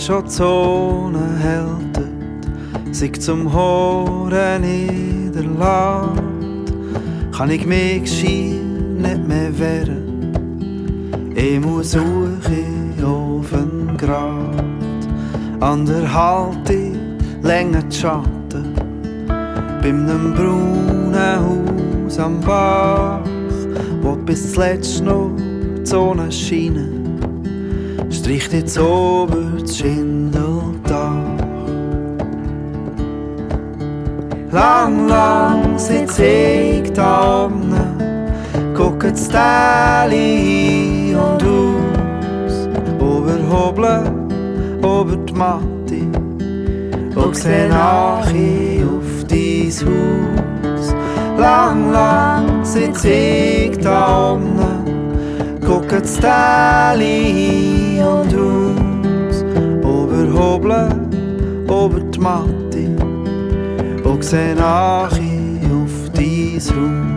schon 0.08 0.24
die 0.24 0.32
Sonne 0.32 1.38
hält, 1.38 2.96
sich 2.96 3.20
zum 3.20 3.54
Horen 3.54 4.62
niederlässt, 4.62 6.24
kann 7.36 7.50
ich 7.50 7.66
mich 7.66 8.10
schier 8.10 8.56
nicht 8.56 9.28
mehr 9.28 9.60
wehren. 9.60 10.32
Ich 11.36 11.60
muss 11.60 11.92
suchen 11.92 13.04
auf 13.04 13.50
den 13.50 13.98
Grat, 13.98 15.04
an 15.60 15.86
der 15.86 16.14
Halte 16.14 16.94
länger 17.44 17.84
Schatten, 17.92 18.74
beim 19.82 20.06
nem 20.06 20.34
braunen 20.34 22.06
Haus 22.06 22.18
am 22.18 22.40
Bach, 22.40 23.20
wo 24.02 24.16
bis 24.16 24.54
zuletzt 24.54 25.04
noch 25.04 25.32
die 25.36 25.86
Sonne 25.86 26.32
scheint 26.32 26.97
streicht 28.28 28.52
jetzt 28.52 28.78
ober 28.78 29.38
das 29.62 29.78
Schindeldach. 29.78 31.14
Lang, 34.52 35.08
lang 35.08 35.80
sitz 35.80 36.20
ich 36.20 36.92
da 36.92 37.46
unten, 37.46 38.74
gucke 38.76 39.12
das 39.12 39.30
Täli 39.30 41.16
und 41.16 41.42
aus, 41.42 42.68
überhobeln, 43.00 44.30
über 44.80 45.18
die 45.26 45.34
Matte, 45.34 46.02
und 47.16 47.36
seh 47.36 47.70
nachher 47.70 48.88
auf 48.88 49.24
dein 49.30 49.72
Haus. 49.88 50.94
Lang, 51.38 51.92
lang 51.94 52.66
sitz 52.66 53.06
ich 53.06 53.78
da 53.80 54.32
unten, 54.34 55.62
gucke 55.66 56.02
das 56.02 56.18
Täli 56.18 57.87
und 58.04 58.34
aus, 58.34 59.44
überhobeln, 59.82 61.12
über 61.66 62.00
die 62.00 62.20
Matte, 62.20 62.96
und 64.04 64.24
seh 64.24 64.54
nachher 64.54 65.72
auf 65.72 66.10
dein 66.14 66.60
Haus. 66.60 67.17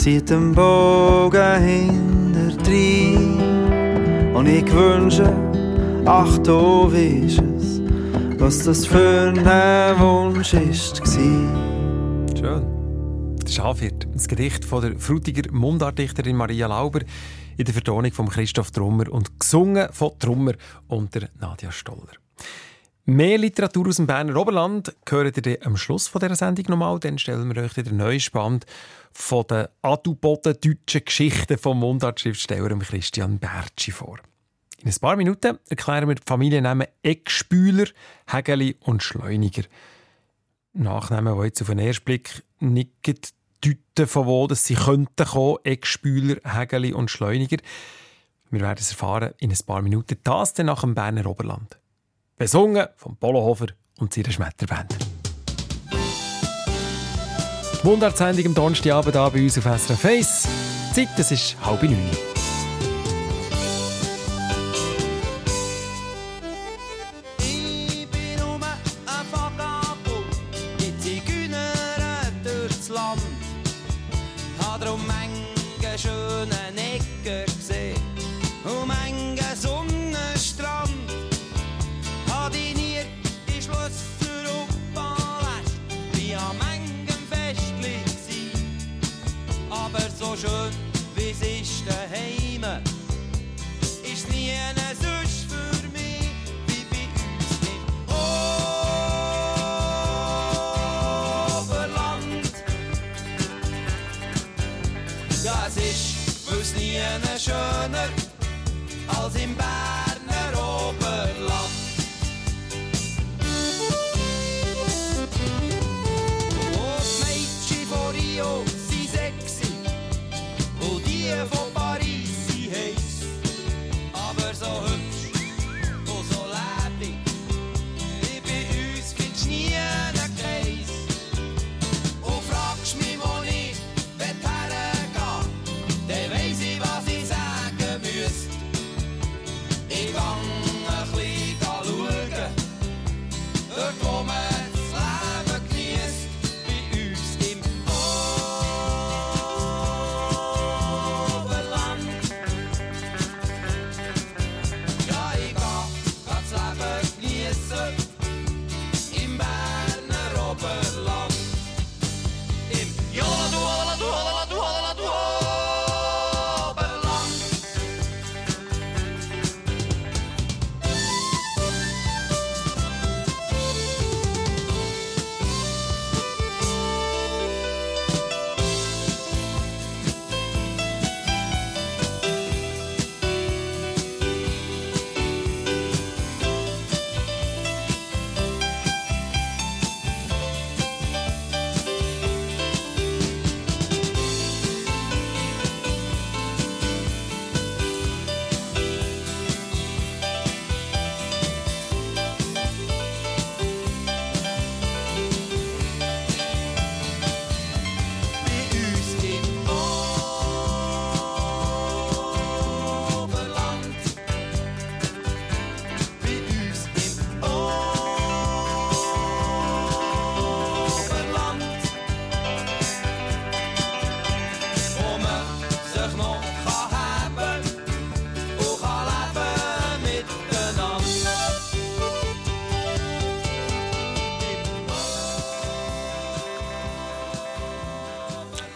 Zieht 0.00 0.30
den 0.30 0.54
Bogen 0.54 1.62
hinter 1.62 2.56
drin. 2.62 4.34
Und 4.34 4.46
ich 4.46 4.72
wünsche, 4.72 5.30
ach 6.06 6.38
du 6.38 6.90
weißt 6.90 7.42
es, 7.58 7.82
was 8.38 8.64
das 8.64 8.86
für 8.86 9.34
ein 9.36 10.00
Wunsch 10.00 10.54
ist. 10.54 11.06
Schön. 11.06 12.62
Der 13.44 13.52
Schafhirt, 13.52 14.08
das 14.14 14.26
Gedicht 14.26 14.64
von 14.64 14.80
der 14.80 14.98
Frutiger 14.98 15.52
Mundartdichterin 15.52 16.34
Maria 16.34 16.66
Lauber 16.66 17.00
in 17.58 17.66
der 17.66 17.74
Vertonung 17.74 18.10
von 18.10 18.30
Christoph 18.30 18.70
Trummer 18.70 19.12
und 19.12 19.38
gesungen 19.38 19.86
von 19.92 20.12
Trummer 20.18 20.54
und 20.88 21.14
der 21.14 21.28
Nadja 21.38 21.70
Stoller. 21.70 22.19
Mehr 23.06 23.38
Literatur 23.38 23.88
aus 23.88 23.96
dem 23.96 24.06
Berner 24.06 24.36
Oberland 24.36 24.94
hört 25.08 25.46
ihr 25.46 25.66
am 25.66 25.76
Schluss 25.76 26.10
dieser 26.12 26.36
Sendung 26.36 26.66
nochmal. 26.68 27.00
Dann 27.00 27.18
stellen 27.18 27.52
wir 27.52 27.62
euch 27.62 27.72
den 27.72 27.96
neuen 27.96 28.20
Band 28.32 28.66
von 29.12 29.46
den 29.48 29.68
Aduboden 29.82 30.56
deutschen 30.60 31.04
Geschichten 31.04 31.58
vom 31.58 31.80
Mundartschriftsteller 31.80 32.78
Christian 32.78 33.38
Bertschi 33.38 33.90
vor. 33.90 34.18
In 34.82 34.88
ein 34.88 34.98
paar 35.00 35.16
Minuten 35.16 35.58
erklären 35.68 36.08
wir 36.08 36.14
die 36.14 36.22
Familiennamen 36.24 36.86
Eckspüler, 37.02 37.86
Hägeli 38.26 38.76
und 38.80 39.02
Schleuniger. 39.02 39.64
Nachnamen, 40.74 41.36
die 41.38 41.46
jetzt 41.46 41.62
auf 41.62 41.68
den 41.68 41.78
ersten 41.78 42.04
Blick 42.04 42.42
nicht 42.60 43.34
deuten, 43.64 44.06
von 44.06 44.26
wo 44.26 44.46
dass 44.46 44.64
sie 44.64 44.74
könnten 44.74 45.26
kommen, 45.26 45.58
Eckspüler, 45.64 46.36
Hägeli 46.44 46.92
und 46.92 47.10
Schleuniger. 47.10 47.58
Wir 48.50 48.60
werden 48.60 48.78
es 48.78 48.90
erfahren 48.90 49.32
in 49.38 49.50
ein 49.50 49.58
paar 49.66 49.82
Minuten. 49.82 50.18
Das 50.22 50.54
dann 50.54 50.66
nach 50.66 50.82
dem 50.82 50.94
Berner 50.94 51.26
Oberland. 51.26 51.79
Besungen 52.40 52.86
von 52.96 53.16
Polohofer 53.16 53.66
und 53.98 54.14
seiner 54.14 54.30
Schmetterband. 54.30 54.96
Die 57.82 57.86
Mundartsendung 57.86 58.46
am 58.46 58.54
Donnerstagabend 58.54 59.14
hier 59.14 59.30
bei 59.30 59.42
uns 59.42 59.58
auf 59.58 59.64
SRF 59.64 60.04
1. 60.06 60.48
Zeit, 60.94 61.08
es 61.18 61.32
ist 61.32 61.56
halb 61.62 61.82
neun. 61.82 62.29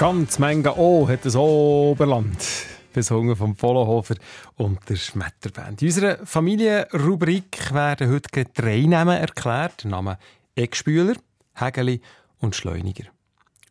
Ganz 0.05 0.39
Menge 0.39 0.77
O 0.77 1.09
hat 1.09 1.25
das 1.25 1.35
Oberland. 1.35 2.37
Besungen 2.93 3.35
vom 3.35 3.57
Polohofer 3.57 4.17
und 4.57 4.79
der 4.87 4.97
Schmetterband. 4.97 5.81
In 5.81 5.89
unserer 5.89 6.27
Familienrubrik 6.27 7.73
werden 7.73 8.13
heute 8.13 8.45
drei 8.53 8.83
Namen 8.83 9.17
erklärt. 9.17 9.87
Namen 9.87 10.19
Eckspüler, 10.57 11.15
Hägeli 11.55 12.03
und 12.39 12.55
Schleuniger. 12.55 13.05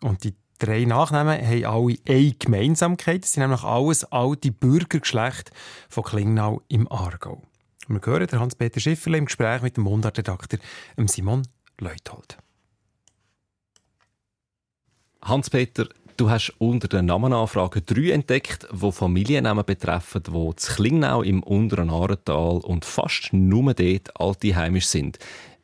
Und 0.01 0.23
die 0.23 0.33
drei 0.57 0.85
Nachnamen 0.85 1.39
haben 1.39 1.65
alle 1.65 1.97
eine 2.09 2.31
Gemeinsamkeit. 2.31 3.25
Sie 3.25 3.33
sind 3.33 3.43
nämlich 3.43 3.63
alles 3.63 4.03
alte 4.05 4.51
Bürgergeschlecht 4.51 5.51
von 5.87 6.03
Klingnau 6.03 6.63
im 6.67 6.91
Aargau. 6.91 7.43
Und 7.87 8.03
wir 8.03 8.11
hören 8.11 8.39
Hans-Peter 8.39 8.79
Schifferle 8.79 9.19
im 9.19 9.25
Gespräch 9.25 9.61
mit 9.61 9.77
dem 9.77 9.83
Mundartredakteur 9.83 10.57
Simon 11.05 11.43
Leuthold. 11.79 12.39
Hans-Peter, 15.21 15.87
Du 16.23 16.29
hast 16.29 16.53
unter 16.57 16.87
den 16.87 17.07
Namenanfragen 17.07 17.81
drei 17.85 18.11
entdeckt, 18.11 18.65
die 18.71 18.91
Familiennamen 18.93 19.65
betreffen, 19.65 20.23
die 20.25 20.55
zu 20.55 20.73
Klingnau 20.73 21.21
im 21.21 21.43
unteren 21.43 21.89
Arental 21.89 22.61
und 22.63 22.85
fast 22.85 23.33
nur 23.33 23.73
dort 23.73 24.09
alte 24.17 24.55
heimisch 24.55 24.87
sind. 24.87 25.19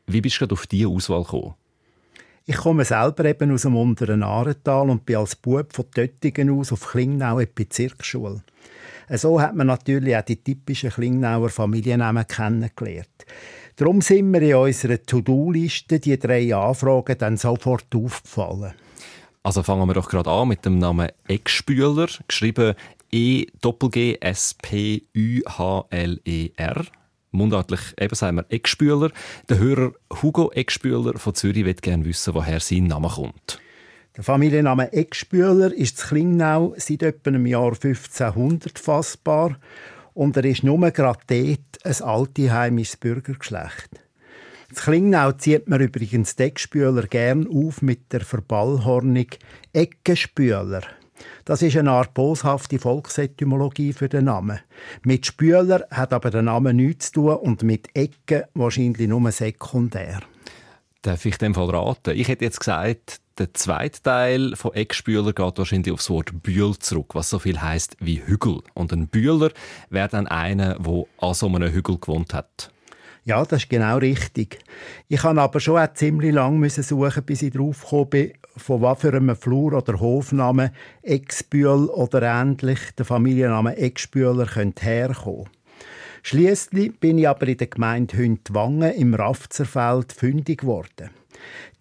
Wie 0.06 0.20
bist 0.20 0.42
du 0.42 0.48
auf 0.48 0.68
diese 0.68 0.90
Auswahl 0.90 1.24
gekommen? 1.24 1.54
Ich 2.46 2.58
komme 2.58 2.84
selber 2.84 3.24
eben 3.24 3.54
aus 3.54 3.62
dem 3.62 3.78
unteren 3.78 4.22
Arental 4.22 4.90
und 4.90 5.06
bin 5.06 5.16
als 5.16 5.38
Bub 5.38 5.72
von 5.72 5.90
Töttingen 5.92 6.50
aus 6.50 6.74
auf 6.74 6.90
Klingnau 6.90 7.40
in 7.40 7.46
die 7.46 7.64
Bezirksschule. 7.64 8.44
So 9.12 9.40
hat 9.40 9.56
man 9.56 9.68
natürlich 9.68 10.18
auch 10.18 10.24
die 10.24 10.44
typischen 10.44 10.90
Klingnauer 10.90 11.48
Familiennamen 11.48 12.28
kennengelernt. 12.28 13.08
Darum 13.78 14.02
sind 14.02 14.30
mir 14.30 14.42
in 14.42 14.56
unserer 14.56 15.02
To-Do-Liste 15.02 16.02
die 16.02 16.20
drei 16.20 16.54
Anfragen 16.54 17.18
dann 17.18 17.38
sofort 17.38 17.96
aufgefallen. 17.96 18.74
Also 19.44 19.64
fangen 19.64 19.88
wir 19.88 19.94
doch 19.94 20.10
gerade 20.10 20.30
an 20.30 20.50
mit 20.50 20.66
dem 20.66 20.80
Namen 20.80 21.10
Eckspüler, 21.28 22.08
geschrieben 22.28 22.76
E-G-S-P-U-H-L-E-R. 23.12 24.06
Mundartlich 27.32 27.80
eben 28.00 28.16
sagen 28.16 28.38
wir 28.38 28.46
Eckspüler. 28.50 29.12
Der 29.48 29.60
Hörer 29.60 29.94
Hugo 30.22 30.52
Eckspüler 30.52 31.18
von 31.18 31.36
Zürich 31.36 31.64
wird 31.64 31.82
gerne 31.82 32.04
wissen, 32.06 32.34
woher 32.34 32.60
sein 32.60 32.86
Name 32.86 33.08
kommt. 33.08 33.60
Der 34.18 34.24
Familienname 34.24 34.92
Eckspüler 34.92 35.74
ist 35.74 35.98
zu 36.00 36.08
Klingnau 36.08 36.74
seit 36.78 37.04
etwa 37.04 37.30
im 37.30 37.46
Jahr 37.46 37.72
1500 37.72 38.78
fassbar 38.78 39.58
und 40.14 40.36
er 40.36 40.46
ist 40.46 40.64
nur 40.64 40.92
gerade 40.92 41.20
dort 41.28 41.86
ein 41.86 42.02
alteheimisches 42.04 42.98
Bürgergeschlecht. 42.98 43.90
In 44.70 44.76
Klingnau 44.76 45.32
zieht 45.32 45.68
man 45.68 45.82
übrigens 45.82 46.36
die 46.36 46.44
Eckspüler 46.44 47.08
gern 47.08 47.48
auf 47.48 47.82
mit 47.82 48.14
der 48.14 48.22
Verballhornung 48.22 49.26
Eckenspüler. 49.74 50.84
Das 51.44 51.64
ist 51.64 51.76
eine 51.76 51.92
Art 51.92 52.14
boshafte 52.14 52.78
Volksetymologie 52.78 53.94
für 53.94 54.10
den 54.10 54.26
Namen. 54.26 54.60
Mit 55.04 55.26
Spüler 55.26 55.88
hat 55.90 56.14
aber 56.14 56.30
der 56.30 56.44
Name 56.44 56.74
nichts 56.76 57.08
zu 57.08 57.22
tun 57.22 57.36
und 57.38 57.64
mit 57.64 57.90
Ecken 57.96 58.44
wahrscheinlich 58.54 59.08
nur 59.08 59.32
sekundär. 59.32 60.20
Darf 61.02 61.26
ich 61.26 61.38
dem 61.40 61.56
Fall 61.56 61.72
raten? 61.72 62.16
Ich 62.16 62.28
hätte 62.28 62.46
jetzt 62.46 62.60
gesagt, 62.60 63.22
der 63.40 63.54
zweite 63.56 64.04
Teil 64.04 64.56
von 64.56 64.74
Eckspüler 64.74 65.34
geht 65.34 65.58
wahrscheinlich 65.58 65.92
aufs 65.92 66.12
Wort 66.12 66.44
Bühl 66.44 66.78
zurück, 66.78 67.16
was 67.16 67.32
so 67.32 67.40
viel 67.40 67.60
heißt 67.60 67.98
wie 68.02 68.22
Hügel. 68.24 68.62
Und 68.76 68.94
ein 68.94 69.08
Bühler 69.08 69.50
wäre 69.90 70.10
dann 70.10 70.28
einer, 70.28 70.78
der 70.78 71.04
an 71.18 71.34
so 71.34 71.48
einem 71.48 71.72
Hügel 71.72 71.98
gewohnt 71.98 72.36
hat. 72.36 72.72
Ja, 73.26 73.44
das 73.44 73.64
ist 73.64 73.70
genau 73.70 73.98
richtig. 73.98 74.60
Ich 75.08 75.24
habe 75.24 75.42
aber 75.42 75.60
schon 75.60 75.78
auch 75.78 75.94
ziemlich 75.94 76.34
lange 76.34 76.70
suchen, 76.70 77.24
bis 77.24 77.42
ich 77.42 77.54
darauf 77.54 77.84
gekommen 77.84 78.10
bin, 78.10 78.34
von 78.58 78.82
was 78.82 79.02
für 79.02 79.14
einem 79.14 79.36
Flur 79.36 79.74
oder 79.74 80.00
Hofnamen 80.00 80.72
Exbühl 81.02 81.86
oder 81.86 82.22
ähnlich 82.22 82.80
der 82.98 83.06
Familienname 83.06 83.78
Exbühler 83.78 84.48
herkommen 84.80 85.50
Schließlich 86.22 87.00
bin 87.00 87.18
ich 87.18 87.30
aber 87.30 87.48
in 87.48 87.58
der 87.58 87.68
Gemeinde 87.68 88.18
Hündwangen 88.18 88.94
im 88.94 89.14
Rafzerfeld 89.14 90.12
fündig 90.12 90.62
geworden. 90.62 91.12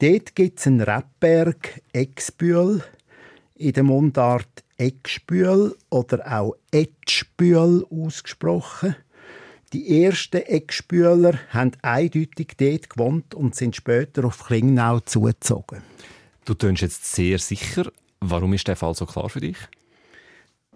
Dort 0.01 0.37
gibt 0.37 0.61
es 0.61 0.67
einen 0.67 0.81
Rebberg 0.81 1.81
Exbühl, 1.93 2.83
in 3.57 3.73
der 3.73 3.83
Mundart 3.83 4.65
Eckspül 4.79 5.77
oder 5.91 6.41
auch 6.41 6.55
Etschbühl 6.71 7.85
ausgesprochen. 7.91 8.95
Die 9.75 10.05
ersten 10.05 10.39
Eckspüler 10.39 11.39
haben 11.51 11.73
eindeutig 11.83 12.55
dort 12.57 12.89
gewohnt 12.89 13.35
und 13.35 13.55
sind 13.55 13.77
später 13.77 14.25
auf 14.25 14.47
Klingnau 14.47 15.01
zugezogen. 15.01 15.83
Du 16.47 16.55
tönst 16.55 16.81
jetzt 16.81 17.05
sehr 17.15 17.39
sicher. 17.39 17.93
Warum 18.21 18.55
ist 18.55 18.67
der 18.67 18.77
Fall 18.77 18.95
so 18.95 19.05
klar 19.05 19.29
für 19.29 19.41
dich? 19.41 19.59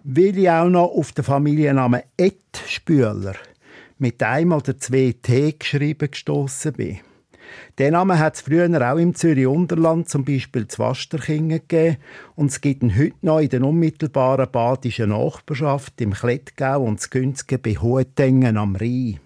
Weil 0.03 0.37
ich 0.37 0.49
auch 0.49 0.69
noch 0.69 0.91
auf 0.91 1.11
den 1.11 1.23
Familiennamen 1.23 2.03
Etspüler 2.17 3.35
mit 3.97 4.21
einem 4.21 4.51
oder 4.51 4.77
zwei 4.77 5.15
T 5.19 5.53
geschrieben 5.53 6.11
gestoßen 6.11 6.73
bin. 6.73 6.99
Den 7.79 7.93
Namen 7.93 8.19
hat 8.19 8.35
es 8.35 8.41
früher 8.41 8.91
auch 8.91 8.97
im 8.97 9.15
Zürich 9.15 9.47
Unterland, 9.47 10.09
zum 10.09 10.25
Beispiel 10.25 10.67
zu 10.67 10.79
Wasterkingen 10.79 11.61
gegeben. 11.67 11.97
Und 12.35 12.51
es 12.51 12.61
gibt 12.61 12.83
ihn 12.83 12.97
heute 12.97 13.15
noch 13.21 13.39
in 13.39 13.49
der 13.49 13.63
unmittelbaren 13.63 14.51
badischen 14.51 15.09
Nachbarschaft 15.09 15.99
im 16.01 16.13
Klettgau 16.13 16.83
und 16.83 17.09
Günzgen 17.09 17.61
bei 17.61 17.75
Hohentengen 17.75 18.57
am 18.57 18.75
Rhein. 18.75 19.19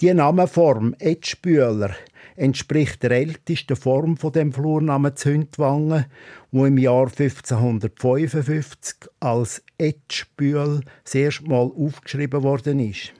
Die 0.00 0.12
Namenform 0.12 0.94
Etschbühler 0.98 1.94
entspricht 2.36 3.02
der 3.02 3.12
ältesten 3.12 3.76
Form 3.76 4.16
von 4.16 4.32
dem 4.32 4.52
Flurnamen 4.52 5.14
Zündwangen, 5.14 6.06
wo 6.50 6.66
im 6.66 6.78
Jahr 6.78 7.06
1555 7.06 9.08
als 9.20 9.62
Etschbühl 9.78 10.80
das 11.04 11.14
erste 11.14 11.44
Mal 11.44 11.70
aufgeschrieben 11.76 12.42
worden 12.42 12.80
ist. 12.80 13.12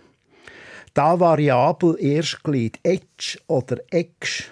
Da 0.94 1.18
Variabel 1.18 1.96
Erstglied 1.98 2.78
Etsch 2.82 3.38
oder 3.46 3.78
Eksch 3.90 4.50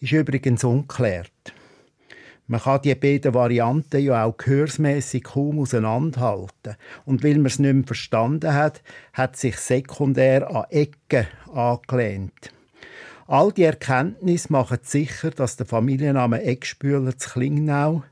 ist 0.00 0.10
übrigens 0.10 0.64
unklärt. 0.64 1.30
Man 2.48 2.60
kann 2.60 2.82
die 2.82 2.96
beiden 2.96 3.34
Varianten 3.34 4.02
ja 4.02 4.24
auch 4.24 4.36
gehörsmässig 4.36 5.22
kaum 5.22 5.60
auseinanderhalten. 5.60 6.74
Und 7.04 7.22
weil 7.22 7.36
man 7.36 7.46
es 7.46 7.60
nicht 7.60 7.72
mehr 7.72 7.86
verstanden 7.86 8.52
hat, 8.52 8.82
hat 9.12 9.36
sich 9.36 9.58
sekundär 9.58 10.50
an 10.50 10.64
Ecken 10.70 11.28
angelehnt. 11.52 12.52
All 13.28 13.52
die 13.52 13.62
Erkenntnisse 13.62 14.50
machen 14.50 14.78
sicher, 14.82 15.30
dass 15.30 15.56
der 15.56 15.66
Familienname 15.66 16.42
Eckspüler 16.42 17.16
zu 17.16 17.30
Klingnau 17.30 18.02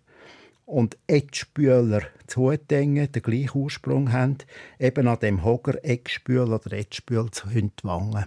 und 0.69 0.99
Etschbühler 1.07 2.03
zu 2.27 2.53
Hutengen 2.53 3.11
den 3.11 3.23
gleichen 3.23 3.59
Ursprung 3.59 4.13
haben, 4.13 4.39
eben 4.79 5.09
an 5.09 5.19
dem 5.19 5.43
Hoger 5.43 5.83
Eckspül 5.83 6.53
oder 6.53 6.73
Etschbühl 6.73 7.31
zu 7.31 7.51
Hündwangen. 7.51 8.27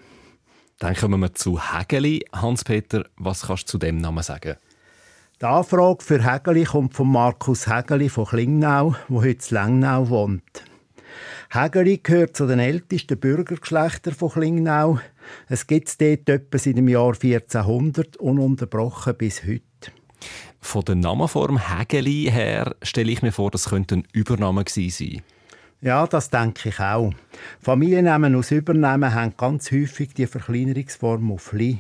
Dann 0.80 0.96
kommen 0.96 1.20
wir 1.20 1.34
zu 1.36 1.60
Hägeli. 1.60 2.26
Hans-Peter, 2.34 3.06
was 3.16 3.44
kannst 3.44 3.66
du 3.66 3.72
zu 3.74 3.78
dem 3.78 3.98
Namen 3.98 4.24
sagen? 4.24 4.56
Die 5.40 5.46
Anfrage 5.46 6.04
für 6.04 6.24
Hägeli 6.24 6.64
kommt 6.64 6.96
von 6.96 7.12
Markus 7.12 7.68
Hägeli 7.68 8.10
von 8.10 8.26
Klingnau, 8.26 8.96
wo 9.08 9.22
heute 9.22 9.48
in 9.50 9.56
Lengnau 9.56 10.10
wohnt. 10.10 10.64
Hägeli 11.52 12.00
gehört 12.00 12.36
zu 12.36 12.48
den 12.48 12.60
ältesten 12.60 13.20
Bürgergeschlechtern 13.20 14.16
von 14.16 14.32
Klingnau. 14.32 15.00
Es 15.48 15.68
gibt 15.68 15.90
es 15.90 15.98
dort 15.98 16.28
etwa 16.28 16.58
seit 16.58 16.78
dem 16.78 16.88
Jahr 16.88 17.14
1400 17.14 18.18
ununterbrochen 18.18 19.16
bis 19.16 19.44
heute. 19.44 19.62
Von 20.62 20.86
der 20.86 20.96
Namenform 20.96 21.58
Hägeli 21.58 22.30
her 22.32 22.76
stelle 22.82 23.12
ich 23.12 23.22
mir 23.22 23.32
vor, 23.32 23.52
das 23.52 23.70
könnte 23.70 23.96
ein 23.96 24.08
Übernahme 24.14 24.64
sein. 24.68 25.22
Ja, 25.82 26.06
das 26.06 26.30
denke 26.30 26.70
ich 26.70 26.80
auch. 26.80 27.12
Familiennamen 27.60 28.36
aus 28.36 28.52
Übernahmen 28.52 29.14
haben 29.14 29.34
ganz 29.36 29.72
häufig 29.72 30.14
die 30.14 30.28
Verkleinerungsform 30.28 31.32
auf 31.32 31.52
Li. 31.54 31.80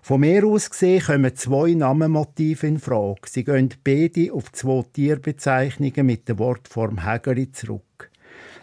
Von 0.00 0.20
mir 0.20 0.46
aus 0.46 0.70
gesehen 0.70 1.02
kommen 1.02 1.34
zwei 1.34 1.74
Namenmotive 1.74 2.68
in 2.68 2.78
Frage. 2.78 3.22
Sie 3.26 3.42
gehen 3.42 3.74
beide 3.82 4.32
auf 4.32 4.52
zwei 4.52 4.84
Tierbezeichnungen 4.92 6.06
mit 6.06 6.28
der 6.28 6.38
Wortform 6.38 7.04
Hägeli 7.04 7.50
zurück. 7.50 8.10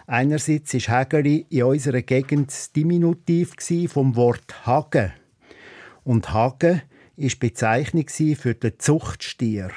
Einerseits 0.07 0.73
ist 0.73 0.87
Hägeli 0.87 1.45
in 1.49 1.63
unserer 1.63 2.01
Gegend 2.01 2.47
das 2.47 2.71
Diminutiv 2.71 3.55
vom 3.89 4.15
Wort 4.15 4.65
Hagen. 4.65 5.11
Und 6.05 6.31
Hagen 6.31 6.81
ist 7.15 7.39
Bezeichnung 7.39 8.07
für 8.09 8.55
den 8.55 8.79
Zuchtstier. 8.79 9.69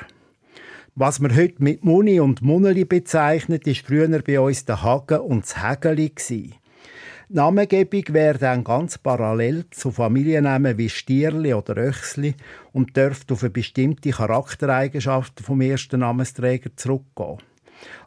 Was 0.95 1.21
man 1.21 1.37
heute 1.37 1.63
mit 1.63 1.85
Muni 1.85 2.21
und 2.21 2.41
Munneli 2.41 2.87
bezeichnet, 2.87 3.67
ist 3.67 3.87
früher 3.87 4.09
bei 4.23 4.41
uns 4.41 4.65
der 4.65 4.83
Hagen 4.83 5.21
und 5.21 5.45
das 5.45 5.63
Hägeli. 5.63 6.13
Die 6.29 6.55
Namengebung 7.29 8.05
wäre 8.15 8.39
dann 8.39 8.65
ganz 8.65 8.97
parallel 8.97 9.67
zu 9.71 9.91
Familiennamen 9.91 10.79
wie 10.79 10.89
Stierli 10.89 11.53
oder 11.53 11.77
Öchsli 11.77 12.35
und 12.73 12.97
dürfte 12.97 13.35
auf 13.35 13.43
eine 13.43 13.51
bestimmte 13.51 14.11
Charaktereigenschaft 14.11 15.41
vom 15.41 15.61
ersten 15.61 16.01
Namensträger 16.01 16.71
zurückgehen. 16.77 17.39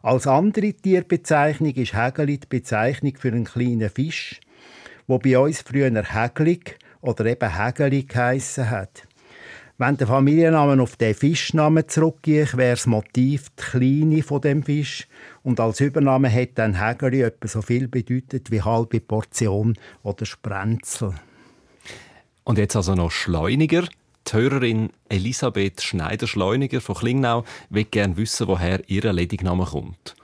Als 0.02 0.26
andere 0.26 0.72
Tierbezeichnung 0.72 1.74
ist 1.74 1.94
Hägeli 1.94 2.38
die 2.38 2.48
Bezeichnung 2.48 3.14
für 3.16 3.28
einen 3.28 3.44
kleinen 3.44 3.90
Fisch, 3.90 4.40
wo 5.06 5.18
bei 5.18 5.38
uns 5.38 5.60
früher 5.60 6.02
Hägelig 6.02 6.78
oder 7.00 7.26
eben 7.26 7.56
Hägeli 7.56 8.02
geheissen 8.02 8.68
hat. 8.68 9.06
Wenn 9.80 9.96
der 9.96 10.08
Familienname 10.08 10.82
auf 10.82 10.96
den 10.96 11.14
Fischnamen 11.14 11.88
zurückgeht, 11.88 12.54
wäre 12.58 12.76
das 12.76 12.86
Motiv 12.86 13.48
die 13.48 13.62
Kleine 13.62 14.22
von 14.22 14.42
dem 14.42 14.62
Fisch 14.62 15.08
und 15.42 15.58
als 15.58 15.80
Übername 15.80 16.28
hätte 16.28 16.56
dann 16.56 16.78
Hägeli 16.78 17.22
etwa 17.22 17.48
so 17.48 17.62
viel 17.62 17.88
bedeutet 17.88 18.50
wie 18.50 18.60
halbe 18.60 19.00
Portion 19.00 19.78
oder 20.02 20.26
Sprenzel. 20.26 21.14
Und 22.44 22.58
jetzt 22.58 22.76
also 22.76 22.94
noch 22.94 23.10
Schleuniger. 23.10 23.88
Die 24.28 24.32
Hörerin 24.34 24.90
Elisabeth 25.08 25.80
Schneider-Schleuniger 25.80 26.82
von 26.82 26.96
Klingnau 26.96 27.44
will 27.70 27.84
gerne 27.84 28.18
wissen, 28.18 28.48
woher 28.48 28.86
ihr 28.90 29.10
Ledigname 29.10 29.64
kommt. 29.64 30.14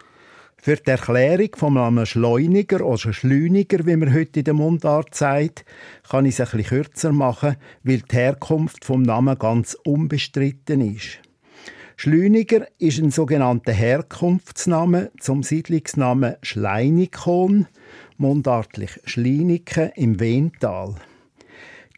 Für 0.66 0.74
die 0.74 0.90
Erklärung 0.90 1.50
vom 1.54 1.74
Namen 1.74 2.06
Schleuniger 2.06 2.84
oder 2.84 3.12
Schleuniger, 3.12 3.86
wie 3.86 3.94
man 3.94 4.12
heute 4.12 4.40
in 4.40 4.46
der 4.46 4.54
Mundart 4.54 5.14
sagt, 5.14 5.64
kann 6.10 6.26
ich 6.26 6.40
es 6.40 6.50
bisschen 6.50 6.64
kürzer 6.64 7.12
machen, 7.12 7.54
weil 7.84 8.00
die 8.00 8.16
Herkunft 8.16 8.84
vom 8.84 9.02
Namen 9.02 9.38
ganz 9.38 9.76
unbestritten 9.84 10.80
ist. 10.80 11.20
Schleuniger 11.94 12.66
ist 12.80 12.98
ein 12.98 13.12
sogenannter 13.12 13.70
Herkunftsname 13.70 15.12
zum 15.20 15.44
Siedlungsnamen 15.44 16.34
Schleinikon, 16.42 17.68
mundartlich 18.16 18.98
Schleiniken 19.04 19.92
im 19.94 20.18
Wehntal. 20.18 20.96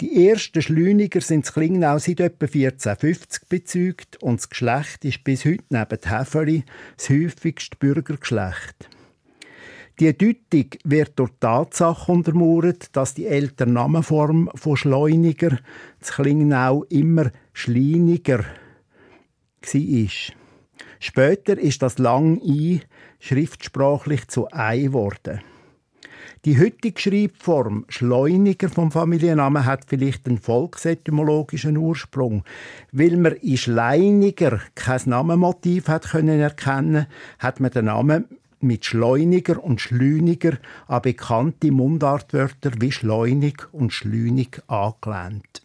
Die 0.00 0.28
ersten 0.28 0.62
Schleuniger 0.62 1.20
sind 1.20 1.44
in 1.44 1.52
Klingnau 1.52 1.98
seit 1.98 2.20
etwa 2.20 2.46
1450 2.46 3.48
bezeugt 3.48 4.22
und 4.22 4.38
das 4.38 4.48
Geschlecht 4.48 5.04
ist 5.04 5.24
bis 5.24 5.44
heute 5.44 5.64
neben 5.70 5.98
Häferi 6.04 6.64
das 6.96 7.10
häufigste 7.10 7.76
Bürgergeschlecht. 7.78 8.88
Die 9.98 10.16
Deutung 10.16 10.70
wird 10.84 11.18
durch 11.18 11.30
die 11.30 11.40
Tatsache 11.40 12.12
untermauert, 12.12 12.94
dass 12.94 13.14
die 13.14 13.26
ältere 13.26 13.68
Namenform 13.68 14.48
von 14.54 14.76
Schleuniger 14.76 15.58
zu 16.00 16.12
Klingnau 16.12 16.84
immer 16.84 17.32
Schleiniger 17.52 18.44
war. 18.44 20.08
Später 21.00 21.58
ist 21.58 21.82
das 21.82 21.98
lang 21.98 22.40
I 22.40 22.82
schriftsprachlich 23.18 24.28
zu 24.28 24.46
Ei 24.52 24.82
geworden. 24.82 25.40
Die 26.44 26.58
heutige 26.58 27.00
Schreibform 27.00 27.84
Schleuniger 27.88 28.68
vom 28.68 28.92
Familiennamen 28.92 29.64
hat 29.64 29.86
vielleicht 29.88 30.26
einen 30.26 30.38
volksetymologischen 30.38 31.76
Ursprung. 31.76 32.44
Weil 32.92 33.16
man 33.16 33.32
in 33.32 33.56
Schleiniger 33.56 34.60
kein 34.74 35.00
Namenmotiv 35.06 35.88
hat 35.88 36.10
können 36.10 36.40
erkennen, 36.40 37.06
hat 37.38 37.58
man 37.58 37.72
den 37.72 37.86
Namen 37.86 38.26
mit 38.60 38.84
Schleuniger 38.84 39.62
und 39.62 39.80
Schlüniger 39.80 40.58
an 40.86 41.02
bekannte 41.02 41.70
Mundartwörter 41.70 42.72
wie 42.80 42.92
Schleunig 42.92 43.72
und 43.72 43.92
Schlünig 43.92 44.60
angelehnt. 44.68 45.62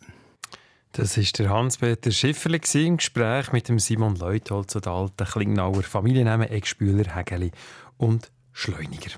Das 0.92 1.18
ist 1.18 1.40
der 1.40 1.50
Hans-Peter 1.50 2.12
Schifferli 2.12 2.60
im 2.86 2.98
Gespräch 2.98 3.52
mit 3.52 3.68
dem 3.68 3.80
Simon 3.80 4.16
Leuthold 4.16 4.70
zu 4.70 4.80
den 4.80 4.94
alten 4.94 5.26
Klingnauer 5.26 5.82
Familiennamen 5.82 6.50
Eckspüler, 6.50 7.16
Hägeli 7.16 7.52
und 7.98 8.32
Schleuniger. 8.52 9.12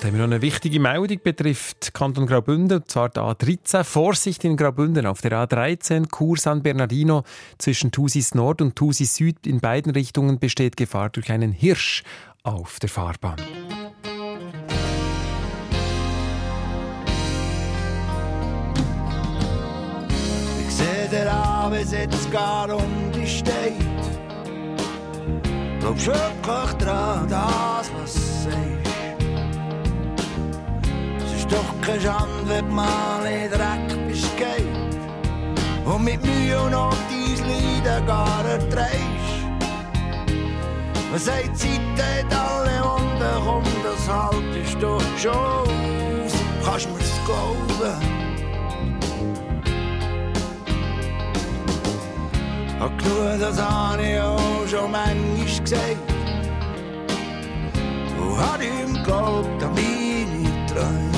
Dann 0.00 0.12
haben 0.12 0.18
noch 0.18 0.24
eine 0.24 0.40
wichtige 0.40 0.78
Meldung 0.78 1.18
betrifft 1.24 1.92
Kanton 1.92 2.26
Graubünden, 2.26 2.78
und 2.78 2.88
zwar 2.88 3.08
der 3.08 3.24
A13. 3.24 3.82
Vorsicht 3.82 4.44
in 4.44 4.56
Graubünden 4.56 5.04
auf 5.04 5.20
der 5.20 5.32
A13 5.32 6.08
Kur 6.08 6.36
San 6.36 6.62
Bernardino 6.62 7.24
zwischen 7.58 7.90
Thusis 7.90 8.36
Nord 8.36 8.62
und 8.62 8.76
Thusis 8.76 9.16
Süd 9.16 9.48
in 9.48 9.58
beiden 9.58 9.90
Richtungen 9.90 10.38
besteht 10.38 10.76
Gefahr 10.76 11.10
durch 11.10 11.32
einen 11.32 11.50
Hirsch 11.50 12.04
auf 12.44 12.78
der 12.78 12.88
Fahrbahn. 12.88 13.36
Ich 20.68 20.74
sehe 20.74 21.08
der 21.10 21.32
Abend 21.32 21.90
jetzt 21.90 22.30
gar 22.30 22.72
um 22.72 23.10
die 23.12 23.26
steht. 23.26 23.74
Glaubst 25.80 26.06
wirklich 26.06 26.72
dran, 26.78 27.26
das 27.28 27.90
was 27.92 28.14
du 28.14 28.20
sagst? 28.20 28.85
Es 31.48 31.52
ist 31.52 31.62
doch 31.62 31.80
keine 31.80 32.00
Schande, 32.00 32.48
wenn 32.48 32.74
mal 32.74 33.24
in 33.24 33.50
Dreck 33.50 34.08
bist 34.08 34.36
geht. 34.36 34.66
Und 35.84 36.04
mit 36.04 36.24
Mühe 36.24 36.60
und 36.60 36.72
Not 36.72 36.96
dein 37.08 37.84
Leiden 37.84 38.06
gar 38.06 38.44
erträgst. 38.44 39.46
Man 41.10 41.20
sagt, 41.20 41.56
Zeit 41.56 41.70
hat 41.98 42.34
alle 42.34 42.82
Wunden, 42.82 43.44
komm, 43.44 43.62
das 43.84 44.08
haltest 44.08 44.82
du 44.82 44.98
schon 45.16 45.32
aus. 45.32 46.32
Kannst 46.64 46.88
mir's 46.88 47.20
glauben? 47.24 47.94
Hab 52.80 52.98
genug, 52.98 53.40
das 53.40 53.62
habe 53.62 54.02
ich 54.02 54.20
auch 54.20 54.66
schon 54.68 54.90
manchmal 54.90 55.62
gesagt. 55.62 55.96
Und 58.18 58.36
hab 58.36 58.60
ihm 58.60 58.94
geglaubt 58.94 59.62
an 59.62 59.74
meine 59.74 60.66
Träume. 60.66 61.15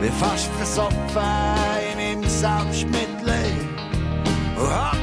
Bin 0.00 0.12
fast 0.12 0.48
versoffen 0.56 0.96
in 1.90 2.20
meinem 2.20 2.28
Selbstmitleid. 2.28 3.52
Und 4.56 4.97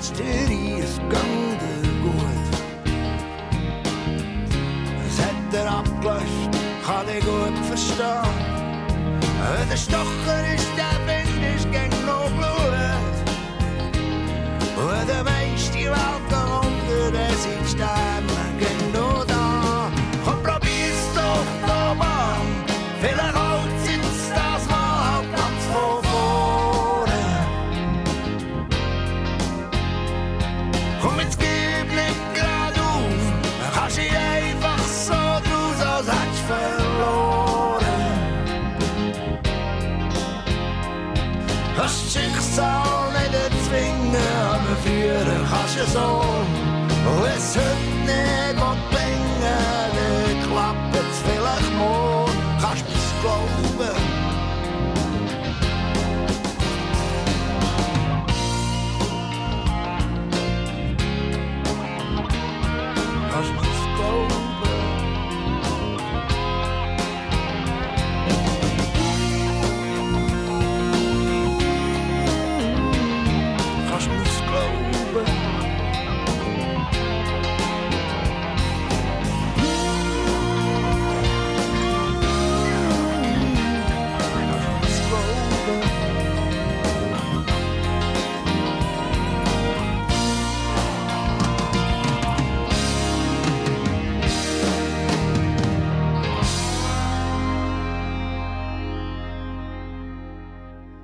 Gang 0.00 1.58
dir 1.60 1.92
gut. 2.02 2.48
Es 5.06 5.20
hat 5.20 5.52
er 5.52 5.70
abgelöscht, 5.70 6.52
kann 6.86 7.06
ich 7.06 7.22
gut 7.24 7.66
verstehen. 7.66 8.34
Der 9.70 9.76
Stocher 9.76 10.54
ist 10.54 10.68
der 10.76 10.96
Wind, 11.06 11.56
ist 11.56 11.70
gegen 11.70 12.06
noch 12.06 12.30
Blut. 12.30 13.16
Und 14.76 15.08
der 15.08 15.22
meiste 15.22 15.74
Welt 15.74 16.32
unter 16.32 17.10
der 17.12 17.34
sind 17.36 17.68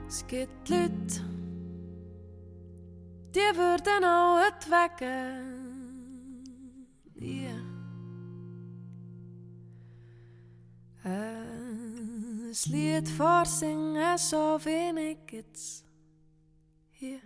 Es 0.09 0.27
gibt 0.27 0.69
Leute, 0.69 1.21
die 3.35 3.57
würden 3.57 4.05
auch 4.05 4.41
wegen 4.71 5.67
nie. 7.15 7.49
ein 11.03 12.53
Lied 12.67 13.09
vorsingen, 13.09 14.19
so 14.19 14.59
wenig 14.65 15.19
gibt's 15.27 15.85
hier. 16.91 17.21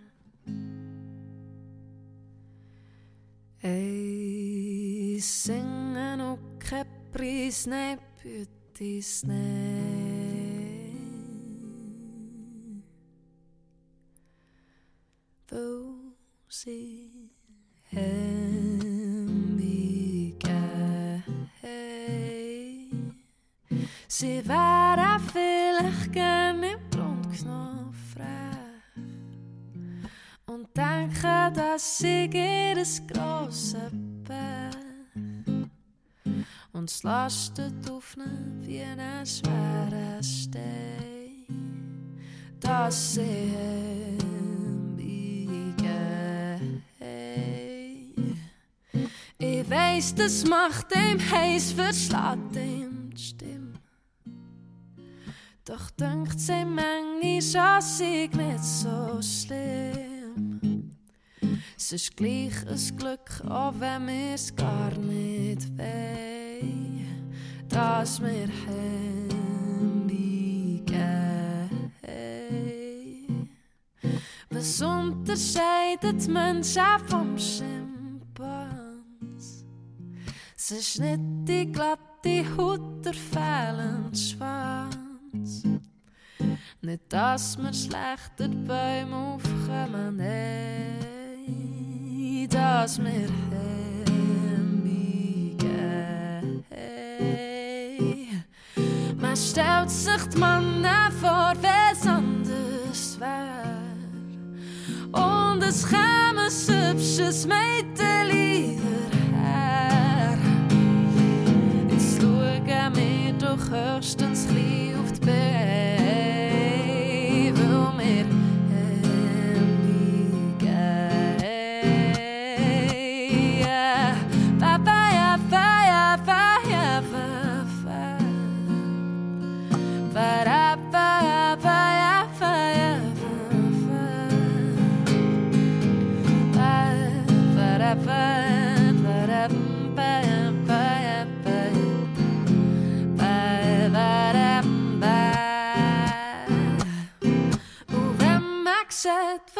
Ey, 3.61 5.19
singen 5.21 6.21
och 6.21 6.39
Caprice, 6.59 7.69
nej, 7.69 7.97
pyttis, 8.21 9.23
nej. 9.23 9.70
Sie 16.53 17.31
hemmiga, 17.89 18.49
hej. 21.61 22.89
Sie 24.07 24.43
wäre 24.45 25.17
vielleicht 25.31 26.11
gern 26.11 26.61
im 26.63 26.79
Grundknopf 26.91 27.95
frech 28.13 29.05
und 30.47 30.67
denke, 30.75 31.51
dass 31.55 31.99
sie 31.99 32.29
jedes 32.31 33.01
große 33.07 33.89
Pech 34.25 34.75
und 36.73 36.89
es 36.89 37.03
lastet 37.03 37.89
auf 37.89 38.17
ne 38.17 38.59
wie 38.59 38.81
eine 38.81 39.25
schwere 39.25 40.21
Stein, 40.21 41.45
dass 42.59 43.13
sie 43.13 43.53
Ich 49.43 49.67
weiß, 49.67 50.13
das 50.13 50.45
macht 50.45 50.93
dem 50.93 51.19
heiß, 51.19 51.71
verschlägt 51.71 52.55
ihm 52.55 53.09
die 53.09 53.19
Stimme. 53.19 53.73
Doch 55.65 55.89
denkt 55.99 56.39
sie 56.39 56.63
manchmal, 56.63 57.39
dass 57.75 57.99
ich 57.99 58.31
nicht 58.33 58.63
so 58.63 59.19
schlimm. 59.19 60.95
Es 61.75 61.91
ist 61.91 62.15
gleich 62.15 62.53
ein 62.67 62.97
Glück, 62.97 63.41
auch 63.49 63.73
wenn 63.79 64.05
wir's 64.05 64.55
gar 64.55 64.95
nicht 64.99 65.75
wollen, 65.75 67.25
dass 67.67 68.21
wir 68.21 68.47
hemmigen. 68.67 68.91
Was 74.51 74.81
unterscheidet 74.83 76.27
Menschen 76.27 76.83
vom 77.07 77.35
Schimpans? 77.39 77.80
Es 80.73 80.77
ist 80.77 81.01
nicht 81.01 81.19
die 81.49 81.69
glatte 81.69 82.45
Haut, 82.55 83.03
der 83.03 83.13
fehlende 83.13 84.17
Schwanz. 84.17 85.63
Nicht, 86.81 87.01
dass 87.09 87.57
wir 87.57 87.73
schlechter 87.73 88.47
Bäume 88.47 89.13
aufkommen, 89.35 90.15
nein, 90.15 91.27
dass 92.49 92.99
wir 92.99 93.27
hemmigen. 94.47 95.57
Hey. 96.69 98.29
Man 99.19 99.35
stellt 99.35 99.89
sich 99.89 100.23
die 100.33 100.37
Männer 100.37 101.11
vor, 101.19 101.51
wie's 101.59 102.07
anders 102.07 103.19
wär. 103.19 103.75
Und 105.11 105.63
es 105.63 105.85
käme 105.85 106.43
ein 106.43 106.93
hübsches 106.93 107.45
Mädchen 107.45 108.21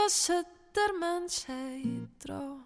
was 0.06 0.30
hat 0.30 0.47
der 0.76 0.93
Menschheit 0.99 2.10
droht, 2.20 2.66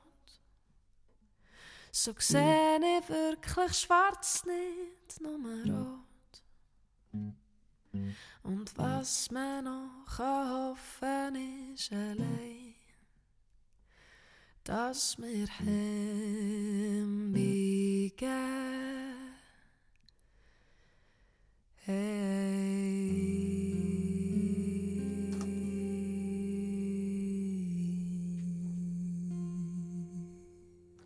so 1.91 2.13
seh 2.17 2.77
ich 2.77 3.09
wirklich 3.09 3.73
schwarz, 3.77 4.43
nicht 4.45 5.21
nur 5.21 5.39
rot. 5.65 6.43
Und 8.43 8.77
was 8.77 9.31
man 9.31 9.63
noch 9.65 10.05
kann 10.15 10.49
hoffen 10.49 11.73
ist 11.73 11.91
allein, 11.91 12.75
dass 14.63 15.17
wir 15.17 15.47
hemmigen. 15.47 16.05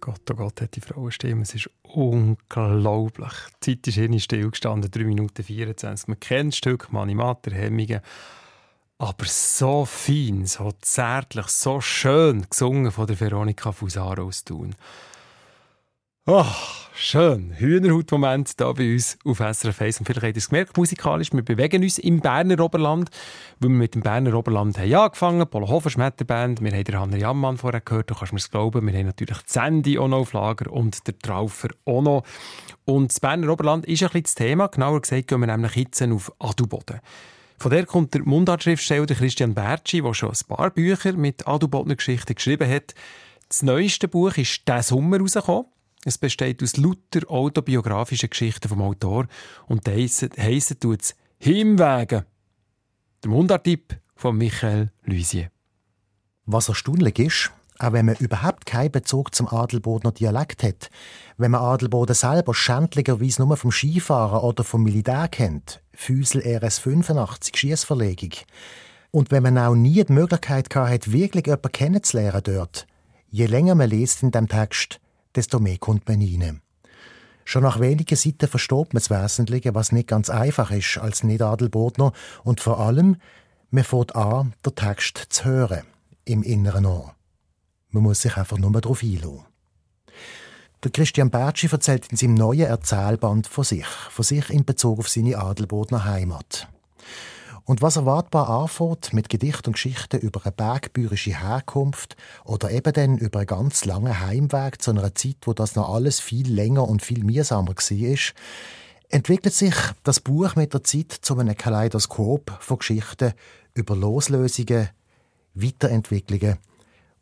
Gott, 0.09 0.31
oh 0.31 0.33
Gott, 0.33 0.61
hat 0.61 0.75
die 0.75 0.81
Frauenstimme. 0.81 1.43
Es 1.43 1.53
ist 1.53 1.69
unglaublich. 1.83 3.31
Die 3.63 3.75
Zeit 3.75 3.87
ist 3.87 3.97
irgendwie 3.97 4.19
stillgestanden, 4.19 4.89
3 4.89 5.03
Minuten 5.03 5.43
24. 5.43 6.07
Man 6.07 6.19
kennt 6.19 6.53
das 6.53 6.57
Stück 6.57 6.91
Manimater, 6.91 7.51
Hemmungen. 7.51 8.01
Aber 8.97 9.25
so 9.25 9.85
fein, 9.85 10.47
so 10.47 10.71
zärtlich, 10.81 11.45
so 11.49 11.79
schön 11.79 12.47
gesungen 12.49 12.91
von 12.91 13.05
der 13.05 13.19
Veronika 13.19 13.71
Fusaro 13.71 14.23
aus 14.23 14.43
Thun. 14.43 14.73
Oh, 16.31 16.45
schön. 16.93 17.55
Hühnerhaut-Moment 17.57 18.53
hier 18.55 18.73
bei 18.75 18.93
uns 18.93 19.17
auf 19.25 19.39
SRF 19.39 19.81
1. 19.81 19.99
Und 19.99 20.05
vielleicht 20.05 20.23
habt 20.23 20.35
ihr 20.35 20.37
es 20.37 20.49
gemerkt, 20.49 20.77
musikalisch, 20.77 21.33
wir 21.33 21.41
bewegen 21.41 21.81
uns 21.81 21.97
im 21.97 22.19
Berner 22.19 22.63
Oberland, 22.63 23.09
weil 23.59 23.69
wir 23.71 23.77
mit 23.77 23.95
dem 23.95 24.03
Berner 24.03 24.35
Oberland 24.35 24.77
haben 24.77 24.93
angefangen 24.93 25.39
haben. 25.39 25.49
Polohofer 25.49 25.89
Schmetterband, 25.89 26.61
wir 26.61 26.71
haben 26.71 26.83
den 26.83 26.99
Hanner 26.99 27.17
Jammann 27.17 27.57
vorher 27.57 27.81
gehört, 27.81 28.11
du 28.11 28.13
kannst 28.13 28.33
mir 28.33 28.37
es 28.37 28.51
glauben. 28.51 28.85
Wir 28.85 28.93
haben 28.93 29.07
natürlich 29.07 29.39
Sandy 29.47 29.97
auch 29.97 30.07
noch 30.07 30.19
auf 30.19 30.33
Lager 30.33 30.71
und 30.71 31.07
der 31.07 31.17
Traufer 31.17 31.69
auch 31.85 32.03
noch. 32.03 32.23
Und 32.85 33.09
das 33.09 33.19
Berner 33.19 33.51
Oberland 33.51 33.87
ist 33.87 34.03
ein 34.03 34.09
bisschen 34.09 34.23
das 34.23 34.35
Thema. 34.35 34.67
Genauer 34.67 35.01
gesagt 35.01 35.29
gehen 35.29 35.39
wir 35.39 35.47
nämlich 35.47 35.75
jetzt 35.77 35.99
auf 36.03 36.31
Adelboden. 36.37 36.99
Von 37.57 37.71
der 37.71 37.87
kommt 37.87 38.13
der 38.13 38.21
Mundartschriftsteller 38.21 39.07
Christian 39.07 39.55
Bertschi, 39.55 40.03
der 40.03 40.13
schon 40.13 40.29
ein 40.29 40.47
paar 40.47 40.69
Bücher 40.69 41.13
mit 41.13 41.47
Adelbodner 41.47 41.95
Geschichten 41.95 42.35
geschrieben 42.35 42.69
hat. 42.69 42.93
Das 43.47 43.63
neueste 43.63 44.07
Buch 44.07 44.37
ist 44.37 44.67
diesen 44.67 44.83
Sommer 44.83 45.17
rausgekommen. 45.19 45.65
Es 46.05 46.17
besteht 46.17 46.63
aus 46.63 46.77
lauter 46.77 47.29
autobiografischen 47.29 48.29
Geschichten 48.29 48.69
vom 48.69 48.81
Autor 48.81 49.27
und 49.67 49.87
heissen 49.87 50.79
tut 50.79 51.01
es 51.01 51.15
«Himwegen». 51.39 52.25
Der 53.23 53.29
Mundarttipp 53.29 53.99
von 54.15 54.37
Michael 54.37 54.91
Luisier. 55.03 55.51
Was 56.45 56.69
erstaunlich 56.69 57.19
ist, 57.19 57.51
auch 57.79 57.91
wenn 57.91 58.05
man 58.05 58.15
überhaupt 58.15 58.65
keinen 58.65 58.91
Bezug 58.91 59.35
zum 59.35 59.47
Adelbodner 59.47 60.13
Dialekt 60.13 60.63
hat, 60.63 60.89
wenn 61.37 61.51
man 61.51 61.61
Adelboden 61.61 62.15
selber 62.15 62.53
schändlicherweise 62.53 63.41
nur 63.41 63.57
vom 63.57 63.71
Skifahren 63.71 64.41
oder 64.41 64.63
vom 64.63 64.83
Militär 64.83 65.27
kennt, 65.27 65.81
Füsel 65.93 66.41
RS 66.41 66.79
85 66.79 67.55
Schiessverlegung, 67.57 68.31
und 69.11 69.31
wenn 69.31 69.43
man 69.43 69.57
auch 69.57 69.75
nie 69.75 70.03
die 70.03 70.13
Möglichkeit 70.13 70.73
hat, 70.75 71.11
wirklich 71.11 71.47
jemanden 71.47 71.71
kennenzulernen 71.71 72.43
dort, 72.43 72.87
je 73.29 73.47
länger 73.47 73.75
man 73.75 73.89
liest 73.89 74.23
in 74.23 74.31
dem 74.31 74.47
Text, 74.47 74.99
desto 75.35 75.59
mehr 75.59 75.77
kommt 75.77 76.07
man 76.07 76.21
rein. 76.21 76.61
Schon 77.45 77.63
nach 77.63 77.79
wenigen 77.79 78.15
Seiten 78.15 78.47
versteht 78.47 78.93
man 78.93 79.01
das 79.01 79.09
Wesentliche, 79.09 79.73
was 79.73 79.91
nicht 79.91 80.07
ganz 80.07 80.29
einfach 80.29 80.71
ist 80.71 80.97
als 80.99 81.23
Nicht-Adelbodner 81.23 82.13
und 82.43 82.61
vor 82.61 82.79
allem, 82.79 83.17
man 83.71 83.83
fängt 83.83 84.15
an, 84.15 84.53
den 84.65 84.75
Text 84.75 85.17
zu 85.29 85.45
hören, 85.45 85.83
im 86.25 86.43
inneren 86.43 86.85
Ohr. 86.85 87.15
Man 87.89 88.03
muss 88.03 88.21
sich 88.21 88.37
einfach 88.37 88.57
nur 88.57 88.71
darauf 88.71 89.01
einlassen. 89.01 89.45
Der 90.83 90.91
Christian 90.91 91.29
Bertschi 91.29 91.67
erzählt 91.71 92.07
in 92.11 92.17
seinem 92.17 92.35
neuen 92.35 92.67
Erzählband 92.67 93.47
von 93.47 93.63
sich, 93.63 93.85
von 93.85 94.23
sich 94.23 94.49
in 94.49 94.63
Bezug 94.63 94.99
auf 94.99 95.09
seine 95.09 95.37
Adelbodner 95.37 96.05
Heimat. 96.05 96.67
Und 97.69 97.83
was 97.83 97.97
erwartbar 97.97 98.49
anfängt 98.49 99.13
mit 99.13 99.29
Gedicht 99.29 99.67
und 99.67 99.73
Geschichten 99.73 100.19
über 100.21 100.41
eine 100.43 100.51
bergbürische 100.51 101.39
Herkunft 101.39 102.17
oder 102.43 102.71
eben 102.71 102.91
dann 102.93 103.19
über 103.19 103.41
einen 103.41 103.45
ganz 103.45 103.85
langen 103.85 104.19
Heimweg 104.19 104.81
zu 104.81 104.89
einer 104.89 105.13
Zeit, 105.13 105.35
wo 105.41 105.53
das 105.53 105.75
noch 105.75 105.93
alles 105.93 106.19
viel 106.19 106.51
länger 106.51 106.87
und 106.87 107.03
viel 107.03 107.23
mühsamer 107.23 107.75
war, 107.75 108.17
entwickelt 109.09 109.53
sich 109.53 109.75
das 110.03 110.19
Buch 110.19 110.55
mit 110.55 110.73
der 110.73 110.83
Zeit 110.83 111.11
zu 111.11 111.37
einem 111.37 111.55
Kaleidoskop 111.55 112.57
von 112.59 112.79
Geschichten 112.79 113.33
über 113.75 113.95
Loslösungen, 113.95 114.89
Weiterentwicklungen 115.53 116.57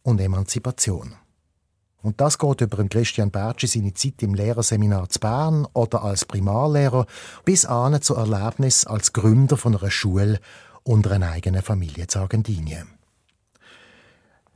und 0.03 0.21
Emanzipation. 0.21 1.13
Und 2.07 2.21
das 2.21 2.37
geht 2.37 2.61
über 2.61 2.77
den 2.77 2.87
Christian 2.87 3.31
Bertschi 3.31 3.67
seine 3.67 3.93
Zeit 3.93 4.23
im 4.23 4.33
Lehrerseminar 4.33 5.09
zu 5.09 5.19
Bern 5.19 5.67
oder 5.73 6.03
als 6.03 6.23
Primarlehrer 6.23 7.05
bis 7.43 7.65
an 7.65 8.01
zu 8.01 8.15
Erlebnis 8.15 8.87
als 8.87 9.11
Gründer 9.11 9.57
von 9.57 9.75
einer 9.75 9.91
Schule 9.91 10.39
und 10.83 11.05
einer 11.05 11.31
eigenen 11.31 11.61
Familie 11.61 12.07
zu 12.07 12.19
Argentinien. 12.19 12.87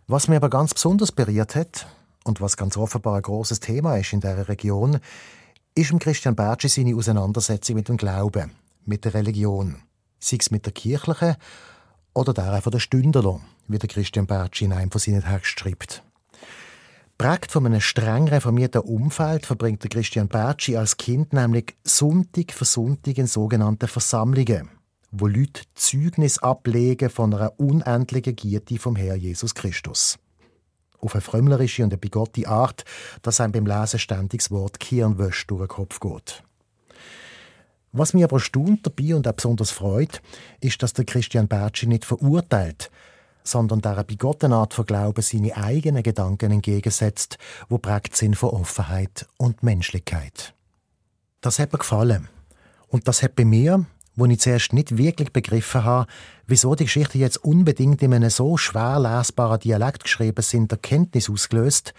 Was 0.08 0.30
mir 0.30 0.38
aber 0.38 0.50
ganz 0.50 0.74
besonders 0.74 1.12
berührt 1.12 1.58
hat 1.58 1.88
und 2.24 2.40
was 2.40 2.56
ganz 2.56 2.78
offenbar 2.78 3.18
ein 3.18 3.22
großes 3.22 3.60
Thema 3.60 3.98
ist 3.98 4.14
in 4.14 4.22
der 4.22 4.48
Region, 4.48 5.02
ist 5.76 5.92
im 5.92 6.00
Christian 6.00 6.38
Bertschi 6.38 6.70
seine 6.70 6.96
Auseinandersetzung 6.96 7.76
mit 7.76 7.90
dem 7.90 7.98
Glauben, 7.98 8.52
mit 8.86 9.04
der 9.04 9.14
Religion, 9.14 9.76
sei 10.22 10.38
es 10.40 10.52
mit 10.52 10.66
der 10.66 10.72
kirchlichen 10.72 11.36
oder 12.14 12.34
der 12.34 12.62
von 12.62 12.72
der 12.72 12.80
Stünderler, 12.80 13.42
wie 13.68 13.78
der 13.78 13.90
Christian 13.90 14.26
Bertschi 14.26 14.64
in 14.64 14.72
einem 14.72 14.90
von 14.90 15.02
seinen 15.02 15.22
Texten 15.22 15.60
schreibt. 15.60 16.02
Prägt 17.22 17.52
von 17.52 17.68
einem 17.68 17.82
streng 17.82 18.28
reformierten 18.28 18.82
Umfeld 18.82 19.46
verbringt 19.46 19.88
Christian 19.88 20.28
Bertschi 20.28 20.76
als 20.76 20.98
Kind 20.98 21.34
nämlich 21.34 21.76
Sonntag 21.84 22.52
für 22.52 22.66
Sonntag 22.66 23.16
in 23.20 23.28
sogenannten 23.28 23.88
Versammlungen, 23.88 24.72
wo 25.12 25.28
Leute 25.28 25.62
Zeugnis 25.76 26.40
ablegen 26.40 27.12
von 27.12 27.32
einer 27.36 27.60
unendlichen 27.60 28.36
Gierde 28.36 28.80
vom 28.80 28.96
Herr 28.96 29.14
Jesus 29.14 29.54
Christus 29.54 30.18
auf 31.00 31.14
eine 31.14 31.22
frömmlerische 31.22 31.84
und 31.84 31.94
eine 31.94 32.00
bigotte 32.00 32.48
Art, 32.48 32.86
dass 33.22 33.40
einem 33.40 33.52
beim 33.52 33.68
Lesen 33.68 34.00
ständig 34.00 34.42
das 34.42 34.50
Wort 34.50 34.80
Kirnwäsch 34.80 35.46
durch 35.46 35.62
den 35.62 35.68
Kopf 35.68 36.00
geht. 36.00 36.42
Was 37.92 38.16
mich 38.16 38.24
aber 38.24 38.40
staunt 38.40 38.88
dabei 38.88 39.14
und 39.14 39.28
auch 39.28 39.34
besonders 39.34 39.70
freut, 39.70 40.24
ist, 40.60 40.82
dass 40.82 40.94
der 40.94 41.06
Christian 41.06 41.48
Bertschi 41.48 41.86
nicht 41.86 42.04
verurteilt, 42.04 42.90
sondern 43.44 43.82
dieser 43.82 44.04
bigotten 44.04 44.54
Art 44.54 44.74
von 44.74 44.86
Glauben 44.86 45.22
seine 45.22 45.56
eigenen 45.58 46.04
Gedanken 46.04 46.52
entgegensetzt, 46.52 47.38
wo 47.70 47.78
prägt 47.78 48.16
sind 48.16 48.36
von 48.36 48.52
Offenheit 48.52 49.28
und 49.38 49.64
Menschlichkeit. 49.64 50.54
Das 51.42 51.60
hat 51.60 51.74
mir 51.74 51.80
gefallen. 51.80 52.30
Und 52.88 53.08
das 53.08 53.24
hat 53.24 53.36
bei 53.36 53.46
mir, 53.46 53.86
wo 54.16 54.26
ich 54.26 54.40
zuerst 54.40 54.74
nicht 54.74 54.98
wirklich 54.98 55.32
begriffen 55.32 55.84
habe, 55.84 56.12
wieso 56.46 56.76
die 56.76 56.84
Geschichte 56.86 57.18
jetzt 57.18 57.44
unbedingt 57.44 58.04
in 58.04 58.14
einem 58.14 58.30
so 58.30 58.58
schwer 58.58 59.00
lesbaren 59.00 59.60
Dialekt 59.60 60.04
geschrieben 60.04 60.42
sind, 60.42 60.72
Erkenntnis 60.72 61.30
ausgelöst, 61.30 61.94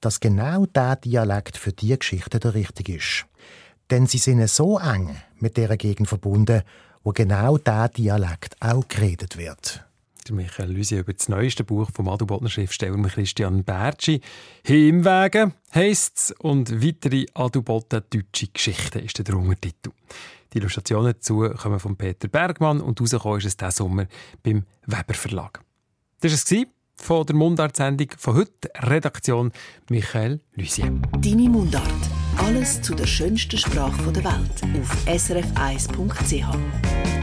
dass 0.00 0.20
genau 0.20 0.66
der 0.66 0.96
Dialekt 0.96 1.56
für 1.56 1.72
die 1.72 1.96
Geschichte 1.96 2.40
der 2.40 2.54
richtige 2.54 2.96
ist. 2.96 3.26
Denn 3.90 4.06
sie 4.06 4.18
sind 4.18 4.46
so 4.48 4.78
eng 4.78 5.16
mit 5.38 5.56
der 5.56 5.76
Gegend 5.76 6.08
verbunden, 6.08 6.62
wo 7.04 7.12
genau 7.12 7.58
der 7.58 7.88
Dialekt 7.88 8.56
auch 8.60 8.88
geredet 8.88 9.36
wird. 9.36 9.84
Michael 10.30 10.70
Lüsi 10.70 10.98
über 10.98 11.12
das 11.12 11.28
neueste 11.28 11.64
Buch 11.64 11.90
vom 11.92 12.08
Adelbodner 12.08 12.48
Schriftsteller 12.48 12.96
Christian 13.08 13.64
Bertschi. 13.64 14.20
«Heimwege» 14.68 15.52
heisst 15.74 16.18
es 16.18 16.34
und 16.38 16.84
weitere 16.84 17.26
Adelboden 17.34 18.02
deutsche 18.10 18.48
Geschichten 18.48 19.00
ist 19.00 19.26
der 19.26 19.36
Untertitel. 19.36 19.90
Die 20.52 20.58
Illustrationen 20.58 21.14
dazu 21.14 21.48
kommen 21.56 21.80
von 21.80 21.96
Peter 21.96 22.28
Bergmann 22.28 22.80
und 22.80 23.00
rausgekommen 23.00 23.38
ist 23.38 23.46
es 23.46 23.56
diesen 23.56 23.72
Sommer 23.72 24.06
beim 24.42 24.64
Weber 24.86 25.14
Verlag. 25.14 25.60
Das 26.20 26.32
war 26.32 26.36
es 26.36 26.66
von 26.96 27.26
der 27.26 27.34
Mundart-Sendung 27.34 28.08
von 28.16 28.36
heute. 28.36 28.70
Redaktion 28.76 29.50
Michael 29.88 30.40
Lüsier. 30.54 30.92
Deine 31.18 31.48
Mundart. 31.48 31.88
Alles 32.36 32.80
zu 32.80 32.94
der 32.94 33.06
schönsten 33.06 33.58
Sprache 33.58 34.12
der 34.12 34.24
Welt 34.24 34.62
auf 34.80 35.06
srf1.ch. 35.06 37.21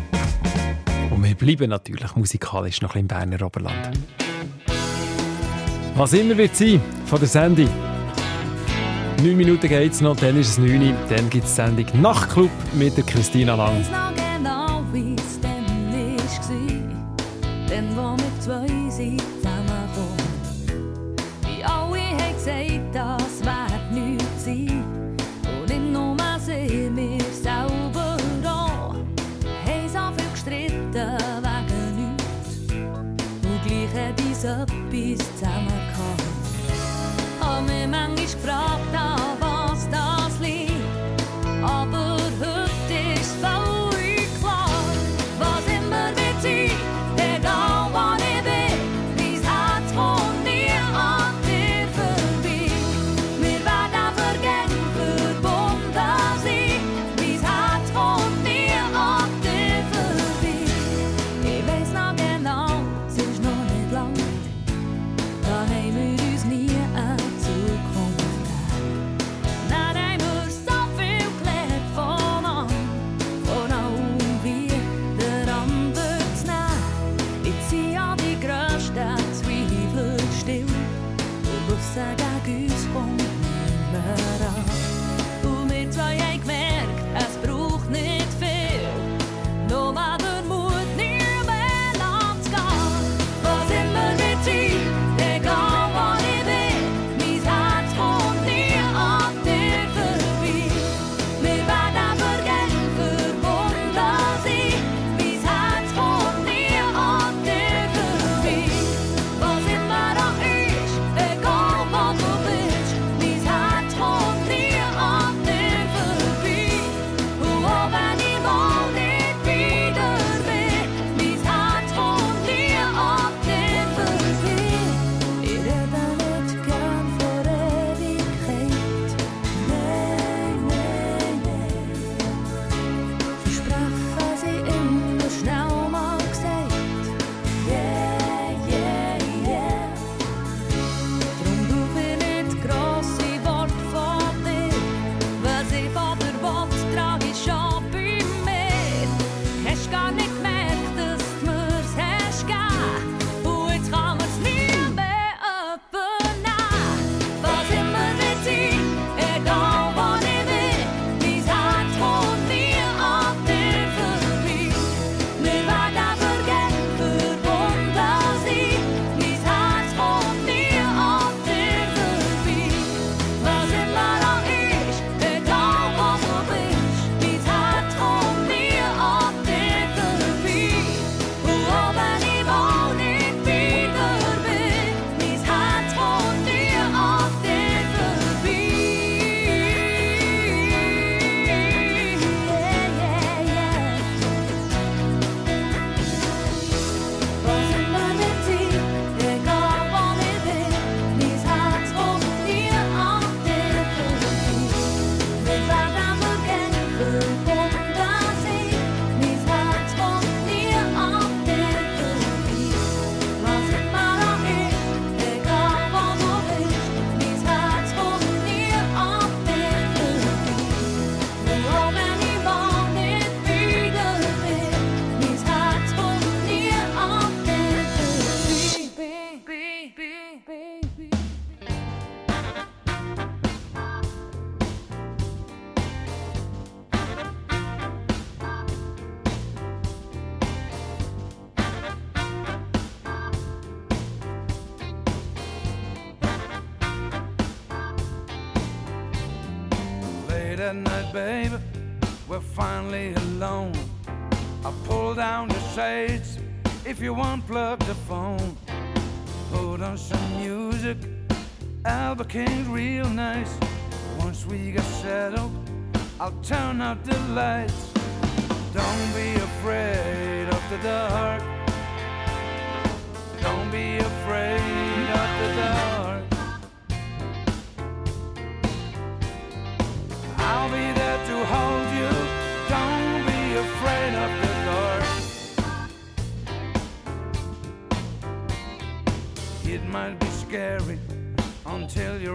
Und 1.09 1.23
wir 1.23 1.35
bleiben 1.35 1.69
natürlich 1.69 2.15
musikalisch 2.15 2.81
noch 2.81 2.95
im 2.95 3.07
Berner 3.07 3.41
Oberland. 3.45 3.97
Was 5.95 6.13
immer 6.13 6.37
wird 6.37 6.55
sein 6.55 6.81
von 7.05 7.19
der 7.19 7.27
Sendung. 7.27 7.69
Neun 9.21 9.35
Minuten 9.35 9.67
geht 9.67 9.91
es 9.91 10.01
noch, 10.01 10.15
dann 10.15 10.37
ist 10.39 10.49
es 10.49 10.57
neun, 10.57 10.95
dann 11.09 11.29
gibt 11.29 11.45
es 11.45 11.55
die 11.55 11.61
Sendung 11.61 12.01
Nachtclub 12.01 12.51
mit 12.73 12.95
der 12.95 13.03
Christina 13.03 13.55
Lang. 13.55 13.83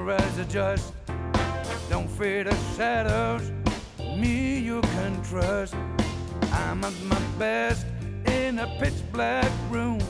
rise 0.04 0.46
just 0.48 0.92
don't 1.88 2.08
fear 2.08 2.44
the 2.44 2.54
shadows. 2.76 3.50
Me 3.98 4.58
you 4.58 4.80
can 4.82 5.22
trust. 5.22 5.74
I'm 6.52 6.84
at 6.84 6.92
my 7.04 7.20
best 7.38 7.86
in 8.26 8.58
a 8.58 8.66
pitch 8.78 9.00
black 9.12 9.50
room. 9.70 10.00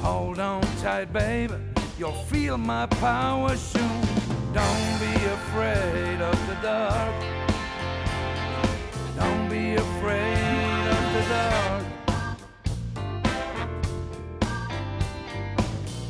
Hold 0.00 0.38
on 0.38 0.62
tight, 0.82 1.12
baby. 1.12 1.54
You'll 1.98 2.22
feel 2.30 2.56
my 2.56 2.86
power 2.86 3.56
soon. 3.56 4.00
Don't 4.52 4.98
be 5.00 5.14
afraid 5.38 6.20
of 6.20 6.46
the 6.46 6.56
dark. 6.62 7.14
Don't 9.16 9.48
be 9.48 9.74
afraid 9.74 10.84
of 10.96 11.04
the 11.16 11.24
dark. 11.34 11.84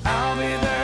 I'll 0.05 0.37
be 0.37 0.49
there. 0.65 0.84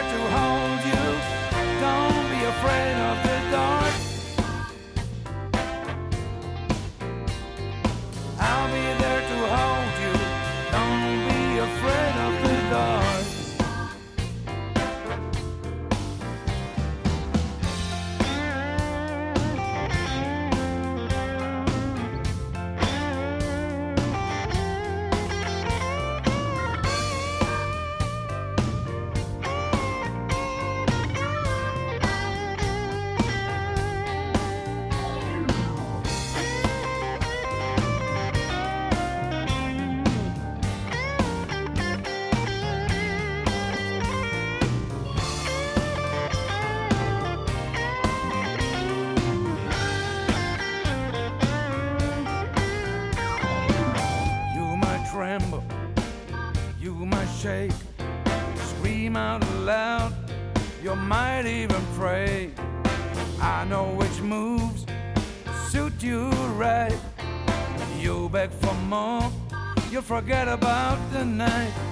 forget 70.11 70.49
about 70.49 70.99
the 71.13 71.25
night. 71.25 71.90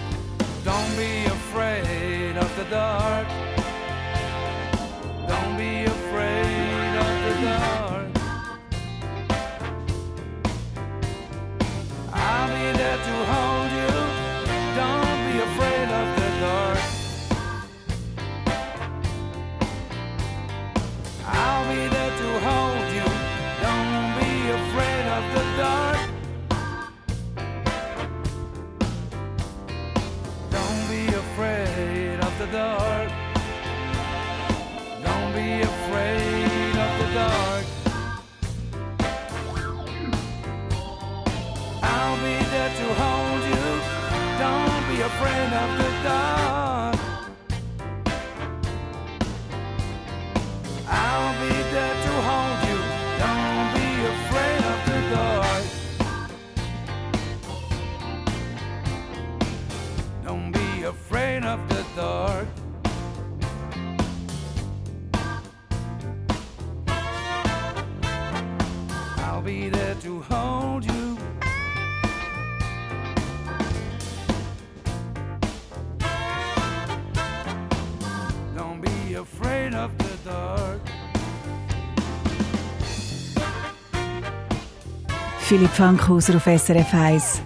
Philipp 85.48 85.70
Fankhauser 85.70 86.36
auf 86.36 86.44
SRF 86.44 86.92
1. 86.92 87.40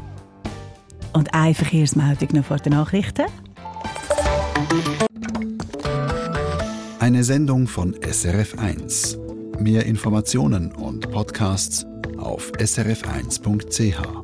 Und 1.13 1.33
eine 1.33 1.55
Verkehrsmeldung 1.55 2.31
noch 2.33 2.45
vor 2.45 2.57
den 2.57 2.73
Nachrichten. 2.73 3.27
Eine 6.99 7.23
Sendung 7.23 7.69
von 7.69 7.95
SRF 8.03 8.59
1. 8.59 9.19
Mehr 9.61 9.87
Informationen 9.87 10.73
und 10.73 11.13
Podcasts 11.13 11.87
auf 12.19 12.51
srf1.ch. 12.59 14.22